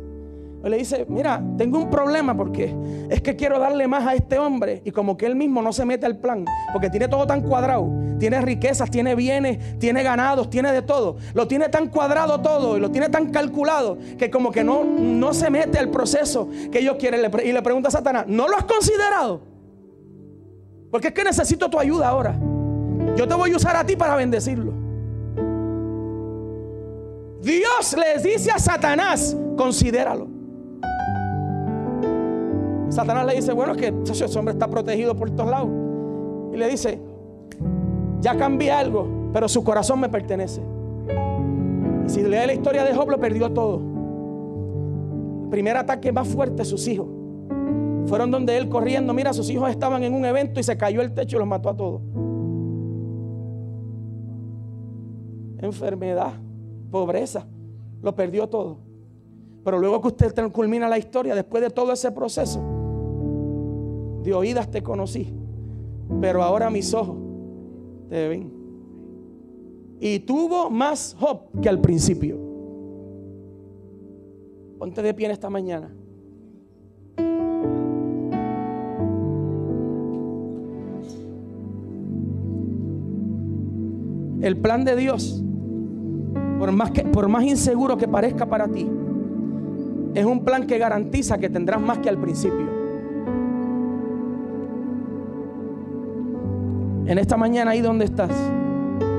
le 0.62 0.76
dice, 0.76 1.06
mira, 1.08 1.42
tengo 1.58 1.78
un 1.78 1.90
problema 1.90 2.36
porque 2.36 2.74
es 3.08 3.20
que 3.20 3.34
quiero 3.34 3.58
darle 3.58 3.88
más 3.88 4.06
a 4.06 4.14
este 4.14 4.38
hombre 4.38 4.82
y 4.84 4.90
como 4.90 5.16
que 5.16 5.26
él 5.26 5.36
mismo 5.36 5.62
no 5.62 5.72
se 5.72 5.84
mete 5.84 6.06
al 6.06 6.18
plan, 6.18 6.44
porque 6.72 6.90
tiene 6.90 7.08
todo 7.08 7.26
tan 7.26 7.42
cuadrado, 7.42 7.90
tiene 8.18 8.40
riquezas, 8.40 8.90
tiene 8.90 9.14
bienes, 9.14 9.78
tiene 9.78 10.02
ganados, 10.02 10.48
tiene 10.48 10.72
de 10.72 10.82
todo, 10.82 11.16
lo 11.34 11.48
tiene 11.48 11.68
tan 11.68 11.88
cuadrado 11.88 12.40
todo 12.40 12.76
y 12.76 12.80
lo 12.80 12.90
tiene 12.90 13.08
tan 13.08 13.30
calculado 13.30 13.98
que 14.18 14.30
como 14.30 14.52
que 14.52 14.62
no, 14.62 14.84
no 14.84 15.34
se 15.34 15.50
mete 15.50 15.78
al 15.78 15.90
proceso 15.90 16.48
que 16.70 16.78
ellos 16.78 16.96
quieren. 16.98 17.30
Y 17.44 17.52
le 17.52 17.62
pregunta 17.62 17.88
a 17.88 17.92
Satanás, 17.92 18.26
¿no 18.28 18.46
lo 18.48 18.56
has 18.56 18.64
considerado? 18.64 19.40
Porque 20.90 21.08
es 21.08 21.14
que 21.14 21.24
necesito 21.24 21.68
tu 21.70 21.78
ayuda 21.78 22.08
ahora. 22.08 22.38
Yo 23.16 23.26
te 23.26 23.34
voy 23.34 23.52
a 23.52 23.56
usar 23.56 23.76
a 23.76 23.84
ti 23.84 23.96
para 23.96 24.16
bendecirlo. 24.16 24.72
Dios 27.42 27.96
les 27.96 28.22
dice 28.22 28.50
a 28.50 28.58
Satanás, 28.58 29.36
considéralo. 29.56 30.28
Satanás 32.90 33.24
le 33.24 33.34
dice, 33.34 33.52
bueno, 33.52 33.72
es 33.72 33.78
que 33.78 33.94
ese 34.10 34.38
hombre 34.38 34.52
está 34.52 34.68
protegido 34.68 35.14
por 35.14 35.30
todos 35.30 35.50
lados. 35.50 35.70
Y 36.52 36.56
le 36.56 36.68
dice, 36.68 37.00
ya 38.20 38.36
cambié 38.36 38.72
algo, 38.72 39.06
pero 39.32 39.48
su 39.48 39.64
corazón 39.64 40.00
me 40.00 40.08
pertenece. 40.08 40.60
Y 42.06 42.08
si 42.08 42.22
lee 42.22 42.46
la 42.46 42.52
historia 42.52 42.84
de 42.84 42.94
Job, 42.94 43.08
lo 43.08 43.18
perdió 43.18 43.50
todo. 43.52 43.80
Primer 45.50 45.76
ataque 45.76 46.12
más 46.12 46.28
fuerte, 46.28 46.64
sus 46.64 46.86
hijos. 46.88 47.06
Fueron 48.06 48.30
donde 48.30 48.56
él 48.56 48.68
corriendo, 48.68 49.14
mira, 49.14 49.32
sus 49.32 49.48
hijos 49.50 49.70
estaban 49.70 50.02
en 50.02 50.14
un 50.14 50.24
evento 50.24 50.58
y 50.60 50.62
se 50.62 50.76
cayó 50.76 51.00
el 51.00 51.14
techo 51.14 51.36
y 51.36 51.38
los 51.38 51.48
mató 51.48 51.68
a 51.70 51.76
todos. 51.76 52.02
Enfermedad, 55.62 56.32
pobreza, 56.90 57.46
lo 58.02 58.14
perdió 58.14 58.48
todo. 58.48 58.78
Pero 59.62 59.78
luego 59.78 60.00
que 60.00 60.08
usted 60.08 60.50
culmina 60.52 60.88
la 60.88 60.98
historia, 60.98 61.34
después 61.34 61.62
de 61.62 61.70
todo 61.70 61.92
ese 61.92 62.10
proceso, 62.12 62.60
de 64.22 64.34
oídas 64.34 64.70
te 64.70 64.82
conocí, 64.82 65.32
pero 66.20 66.42
ahora 66.42 66.70
mis 66.70 66.92
ojos 66.94 67.16
te 68.08 68.28
ven. 68.28 68.52
Y 70.00 70.20
tuvo 70.20 70.70
más 70.70 71.14
Job 71.18 71.60
que 71.60 71.68
al 71.68 71.78
principio. 71.78 72.38
Ponte 74.78 75.02
de 75.02 75.12
pie 75.12 75.26
en 75.26 75.32
esta 75.32 75.50
mañana. 75.50 75.94
El 84.40 84.56
plan 84.56 84.86
de 84.86 84.96
Dios, 84.96 85.44
por 86.60 86.70
más, 86.70 86.92
que, 86.92 87.02
por 87.02 87.28
más 87.28 87.42
inseguro 87.42 87.96
que 87.96 88.06
parezca 88.06 88.46
para 88.46 88.68
ti, 88.68 88.88
es 90.14 90.24
un 90.24 90.44
plan 90.44 90.68
que 90.68 90.78
garantiza 90.78 91.38
que 91.38 91.50
tendrás 91.50 91.80
más 91.80 91.98
que 91.98 92.08
al 92.08 92.18
principio. 92.18 92.80
en 97.10 97.18
esta 97.18 97.36
mañana 97.36 97.72
ahí 97.72 97.80
donde 97.80 98.04
estás, 98.04 98.30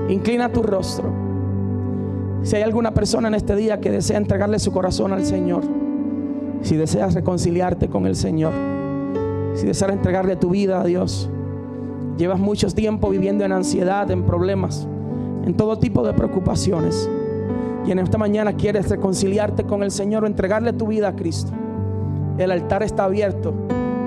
inclina 0.08 0.50
tu 0.50 0.64
rostro. 0.64 1.12
Si 2.42 2.56
hay 2.56 2.62
alguna 2.62 2.94
persona 2.94 3.28
en 3.28 3.36
este 3.36 3.54
día 3.54 3.82
que 3.82 3.92
desea 3.92 4.16
entregarle 4.16 4.60
su 4.60 4.72
corazón 4.72 5.12
al 5.12 5.26
Señor, 5.26 5.64
si 6.62 6.78
deseas 6.78 7.14
reconciliarte 7.14 7.90
con 7.90 8.06
el 8.06 8.16
Señor, 8.16 8.54
si 9.56 9.68
deseas 9.68 9.92
entregarle 9.92 10.38
tu 10.38 10.52
vida 10.52 10.80
a 10.80 10.86
Dios, 10.86 11.30
llevas 12.18 12.40
mucho 12.40 12.70
tiempo 12.70 13.10
viviendo 13.10 13.44
en 13.44 13.52
ansiedad, 13.52 14.10
en 14.10 14.24
problemas, 14.24 14.88
en 15.44 15.54
todo 15.56 15.78
tipo 15.78 16.02
de 16.08 16.14
preocupaciones, 16.14 17.10
y 17.86 17.92
en 17.92 18.00
esta 18.00 18.18
mañana 18.18 18.54
quieres 18.54 18.90
reconciliarte 18.90 19.64
con 19.64 19.84
el 19.84 19.92
Señor 19.92 20.24
o 20.24 20.28
entregarle 20.28 20.74
tu 20.74 20.88
vida 20.88 21.10
a 21.10 21.16
Cristo, 21.16 21.52
el 22.38 22.52
altar 22.52 22.84
está 22.84 23.06
abierto 23.06 23.54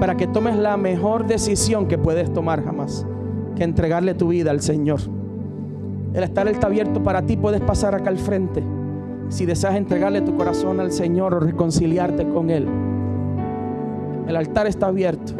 para 0.00 0.16
que 0.16 0.26
tomes 0.26 0.56
la 0.56 0.76
mejor 0.76 1.26
decisión 1.26 1.86
que 1.86 1.98
puedes 1.98 2.32
tomar 2.32 2.64
jamás 2.64 3.06
que 3.54 3.64
entregarle 3.64 4.14
tu 4.14 4.28
vida 4.28 4.50
al 4.50 4.60
Señor. 4.60 5.00
El 6.12 6.22
estar 6.22 6.46
está 6.48 6.66
abierto 6.66 7.02
para 7.02 7.22
ti, 7.22 7.36
puedes 7.36 7.60
pasar 7.60 7.94
acá 7.94 8.10
al 8.10 8.18
frente. 8.18 8.62
Si 9.28 9.46
deseas 9.46 9.74
entregarle 9.74 10.20
tu 10.20 10.36
corazón 10.36 10.80
al 10.80 10.92
Señor 10.92 11.34
o 11.34 11.40
reconciliarte 11.40 12.28
con 12.28 12.50
Él. 12.50 12.68
El 14.28 14.36
altar 14.36 14.66
está 14.66 14.86
abierto. 14.86 15.32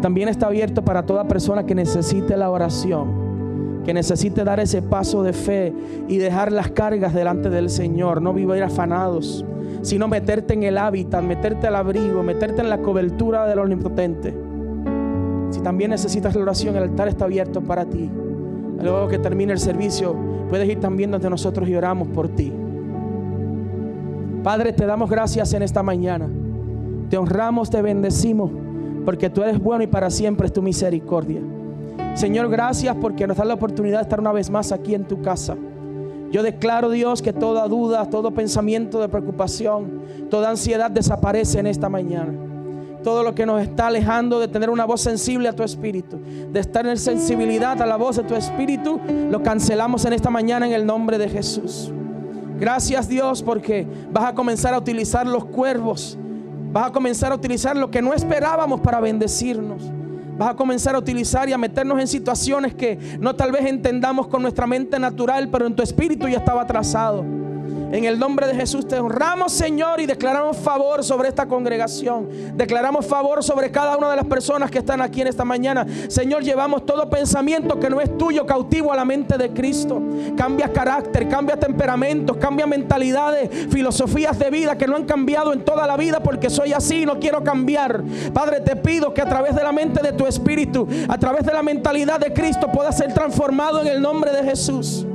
También 0.00 0.28
está 0.28 0.46
abierto 0.46 0.84
para 0.84 1.04
toda 1.04 1.26
persona 1.26 1.66
que 1.66 1.74
necesite 1.74 2.36
la 2.36 2.50
oración, 2.50 3.27
que 3.88 3.94
necesite 3.94 4.44
dar 4.44 4.60
ese 4.60 4.82
paso 4.82 5.22
de 5.22 5.32
fe 5.32 5.72
y 6.08 6.18
dejar 6.18 6.52
las 6.52 6.70
cargas 6.72 7.14
delante 7.14 7.48
del 7.48 7.70
Señor, 7.70 8.20
no 8.20 8.34
vivir 8.34 8.62
afanados, 8.62 9.46
sino 9.80 10.08
meterte 10.08 10.52
en 10.52 10.64
el 10.64 10.76
hábitat, 10.76 11.24
meterte 11.24 11.68
al 11.68 11.76
abrigo, 11.76 12.22
meterte 12.22 12.60
en 12.60 12.68
la 12.68 12.82
cobertura 12.82 13.46
del 13.46 13.60
Omnipotente. 13.60 14.34
Si 15.48 15.60
también 15.60 15.92
necesitas 15.92 16.34
la 16.34 16.42
oración, 16.42 16.76
el 16.76 16.82
altar 16.82 17.08
está 17.08 17.24
abierto 17.24 17.62
para 17.62 17.86
ti. 17.86 18.10
Luego 18.82 19.08
que 19.08 19.18
termine 19.18 19.54
el 19.54 19.58
servicio, 19.58 20.14
puedes 20.50 20.68
ir 20.68 20.80
también 20.80 21.10
donde 21.10 21.30
nosotros 21.30 21.66
y 21.66 21.74
oramos 21.74 22.08
por 22.08 22.28
ti. 22.28 22.52
Padre, 24.44 24.74
te 24.74 24.84
damos 24.84 25.08
gracias 25.08 25.54
en 25.54 25.62
esta 25.62 25.82
mañana. 25.82 26.28
Te 27.08 27.16
honramos, 27.16 27.70
te 27.70 27.80
bendecimos, 27.80 28.50
porque 29.06 29.30
tú 29.30 29.42
eres 29.42 29.58
bueno 29.58 29.82
y 29.82 29.86
para 29.86 30.10
siempre 30.10 30.46
es 30.46 30.52
tu 30.52 30.60
misericordia. 30.60 31.40
Señor, 32.14 32.48
gracias 32.48 32.96
porque 33.00 33.26
nos 33.26 33.36
da 33.36 33.44
la 33.44 33.54
oportunidad 33.54 33.98
de 33.98 34.02
estar 34.02 34.20
una 34.20 34.32
vez 34.32 34.50
más 34.50 34.72
aquí 34.72 34.94
en 34.94 35.04
tu 35.04 35.22
casa. 35.22 35.56
Yo 36.30 36.42
declaro, 36.42 36.90
Dios, 36.90 37.22
que 37.22 37.32
toda 37.32 37.66
duda, 37.68 38.10
todo 38.10 38.32
pensamiento 38.32 39.00
de 39.00 39.08
preocupación, 39.08 40.02
toda 40.28 40.50
ansiedad 40.50 40.90
desaparece 40.90 41.60
en 41.60 41.66
esta 41.66 41.88
mañana 41.88 42.32
todo 43.02 43.22
lo 43.22 43.34
que 43.34 43.46
nos 43.46 43.62
está 43.62 43.86
alejando 43.86 44.40
de 44.40 44.48
tener 44.48 44.70
una 44.70 44.84
voz 44.84 45.00
sensible 45.00 45.48
a 45.48 45.52
tu 45.54 45.62
espíritu, 45.62 46.20
de 46.50 46.60
estar 46.60 46.86
en 46.86 46.96
sensibilidad 46.96 47.80
a 47.80 47.86
la 47.86 47.96
voz 47.96 48.16
de 48.16 48.24
tu 48.24 48.34
espíritu, 48.34 49.00
lo 49.30 49.42
cancelamos 49.42 50.04
en 50.04 50.12
esta 50.12 50.30
mañana 50.30 50.66
en 50.66 50.72
el 50.72 50.84
nombre 50.84 51.18
de 51.18 51.28
Jesús. 51.28 51.92
Gracias 52.58 53.08
Dios 53.08 53.42
porque 53.42 53.86
vas 54.10 54.24
a 54.24 54.34
comenzar 54.34 54.74
a 54.74 54.78
utilizar 54.78 55.26
los 55.26 55.44
cuervos, 55.44 56.18
vas 56.72 56.88
a 56.88 56.92
comenzar 56.92 57.32
a 57.32 57.36
utilizar 57.36 57.76
lo 57.76 57.90
que 57.90 58.02
no 58.02 58.12
esperábamos 58.12 58.80
para 58.80 59.00
bendecirnos. 59.00 59.82
Vas 60.38 60.50
a 60.50 60.54
comenzar 60.54 60.94
a 60.94 60.98
utilizar 60.98 61.48
y 61.48 61.52
a 61.52 61.58
meternos 61.58 61.98
en 61.98 62.06
situaciones 62.06 62.74
que 62.74 62.96
no 63.18 63.34
tal 63.34 63.50
vez 63.50 63.66
entendamos 63.66 64.28
con 64.28 64.40
nuestra 64.40 64.66
mente 64.66 64.98
natural, 64.98 65.48
pero 65.50 65.66
en 65.66 65.74
tu 65.74 65.82
espíritu 65.82 66.28
ya 66.28 66.38
estaba 66.38 66.64
trazado. 66.64 67.24
En 67.90 68.04
el 68.04 68.18
nombre 68.18 68.46
de 68.46 68.54
Jesús 68.54 68.86
te 68.86 68.98
honramos, 68.98 69.50
Señor, 69.52 70.00
y 70.00 70.06
declaramos 70.06 70.58
favor 70.58 71.02
sobre 71.02 71.28
esta 71.28 71.46
congregación. 71.46 72.28
Declaramos 72.54 73.06
favor 73.06 73.42
sobre 73.42 73.70
cada 73.70 73.96
una 73.96 74.10
de 74.10 74.16
las 74.16 74.26
personas 74.26 74.70
que 74.70 74.78
están 74.78 75.00
aquí 75.00 75.22
en 75.22 75.28
esta 75.28 75.44
mañana. 75.44 75.86
Señor, 76.08 76.42
llevamos 76.42 76.84
todo 76.84 77.08
pensamiento 77.08 77.80
que 77.80 77.88
no 77.88 78.00
es 78.00 78.18
tuyo 78.18 78.44
cautivo 78.44 78.92
a 78.92 78.96
la 78.96 79.06
mente 79.06 79.38
de 79.38 79.50
Cristo. 79.50 80.02
Cambia 80.36 80.70
carácter, 80.70 81.28
cambia 81.28 81.58
temperamentos, 81.58 82.36
cambia 82.36 82.66
mentalidades, 82.66 83.48
filosofías 83.70 84.38
de 84.38 84.50
vida 84.50 84.76
que 84.76 84.86
no 84.86 84.96
han 84.96 85.06
cambiado 85.06 85.54
en 85.54 85.64
toda 85.64 85.86
la 85.86 85.96
vida 85.96 86.20
porque 86.20 86.50
soy 86.50 86.74
así 86.74 87.02
y 87.02 87.06
no 87.06 87.18
quiero 87.18 87.42
cambiar. 87.42 88.02
Padre, 88.34 88.60
te 88.60 88.76
pido 88.76 89.14
que 89.14 89.22
a 89.22 89.28
través 89.28 89.54
de 89.54 89.62
la 89.62 89.72
mente 89.72 90.02
de 90.02 90.12
tu 90.12 90.26
espíritu, 90.26 90.86
a 91.08 91.16
través 91.16 91.46
de 91.46 91.54
la 91.54 91.62
mentalidad 91.62 92.20
de 92.20 92.34
Cristo, 92.34 92.70
pueda 92.70 92.92
ser 92.92 93.14
transformado 93.14 93.80
en 93.80 93.86
el 93.86 94.02
nombre 94.02 94.30
de 94.30 94.44
Jesús. 94.44 95.06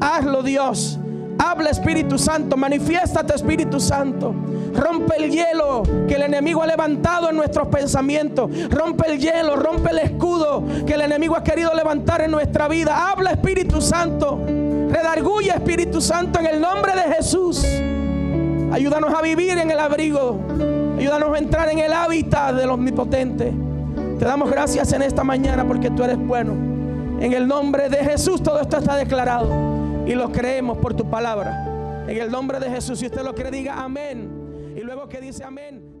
Hazlo, 0.00 0.42
Dios. 0.42 0.98
Habla 1.38 1.70
Espíritu 1.70 2.18
Santo, 2.18 2.56
manifiéstate 2.56 3.34
Espíritu 3.34 3.80
Santo. 3.80 4.34
Rompe 4.74 5.16
el 5.16 5.30
hielo 5.30 5.82
que 6.08 6.14
el 6.14 6.22
enemigo 6.22 6.62
ha 6.62 6.66
levantado 6.66 7.30
en 7.30 7.36
nuestros 7.36 7.68
pensamientos. 7.68 8.50
Rompe 8.70 9.10
el 9.10 9.18
hielo, 9.18 9.56
rompe 9.56 9.90
el 9.90 9.98
escudo 9.98 10.64
que 10.86 10.94
el 10.94 11.02
enemigo 11.02 11.36
ha 11.36 11.44
querido 11.44 11.72
levantar 11.74 12.20
en 12.22 12.30
nuestra 12.30 12.68
vida. 12.68 13.10
Habla 13.10 13.32
Espíritu 13.32 13.80
Santo. 13.80 14.40
Redarguye 14.90 15.50
Espíritu 15.50 16.00
Santo 16.00 16.40
en 16.40 16.46
el 16.46 16.60
nombre 16.60 16.92
de 16.94 17.14
Jesús. 17.14 17.64
Ayúdanos 18.72 19.14
a 19.14 19.22
vivir 19.22 19.58
en 19.58 19.70
el 19.70 19.78
abrigo. 19.78 20.40
Ayúdanos 20.98 21.34
a 21.34 21.38
entrar 21.38 21.68
en 21.68 21.78
el 21.78 21.92
hábitat 21.92 22.54
del 22.54 22.70
omnipotente. 22.70 23.52
Te 24.18 24.24
damos 24.24 24.50
gracias 24.50 24.92
en 24.92 25.02
esta 25.02 25.24
mañana 25.24 25.66
porque 25.66 25.90
tú 25.90 26.02
eres 26.04 26.18
bueno. 26.18 26.52
En 27.20 27.32
el 27.32 27.46
nombre 27.46 27.88
de 27.88 27.98
Jesús 27.98 28.42
todo 28.42 28.60
esto 28.60 28.78
está 28.78 28.96
declarado. 28.96 29.73
Y 30.06 30.14
lo 30.14 30.30
creemos 30.30 30.78
por 30.78 30.94
tu 30.94 31.08
palabra. 31.08 32.04
En 32.06 32.18
el 32.18 32.30
nombre 32.30 32.60
de 32.60 32.68
Jesús, 32.68 32.98
si 32.98 33.06
usted 33.06 33.22
lo 33.22 33.34
cree, 33.34 33.50
diga 33.50 33.82
amén. 33.82 34.74
Y 34.76 34.80
luego 34.80 35.08
que 35.08 35.20
dice 35.20 35.44
amén. 35.44 35.93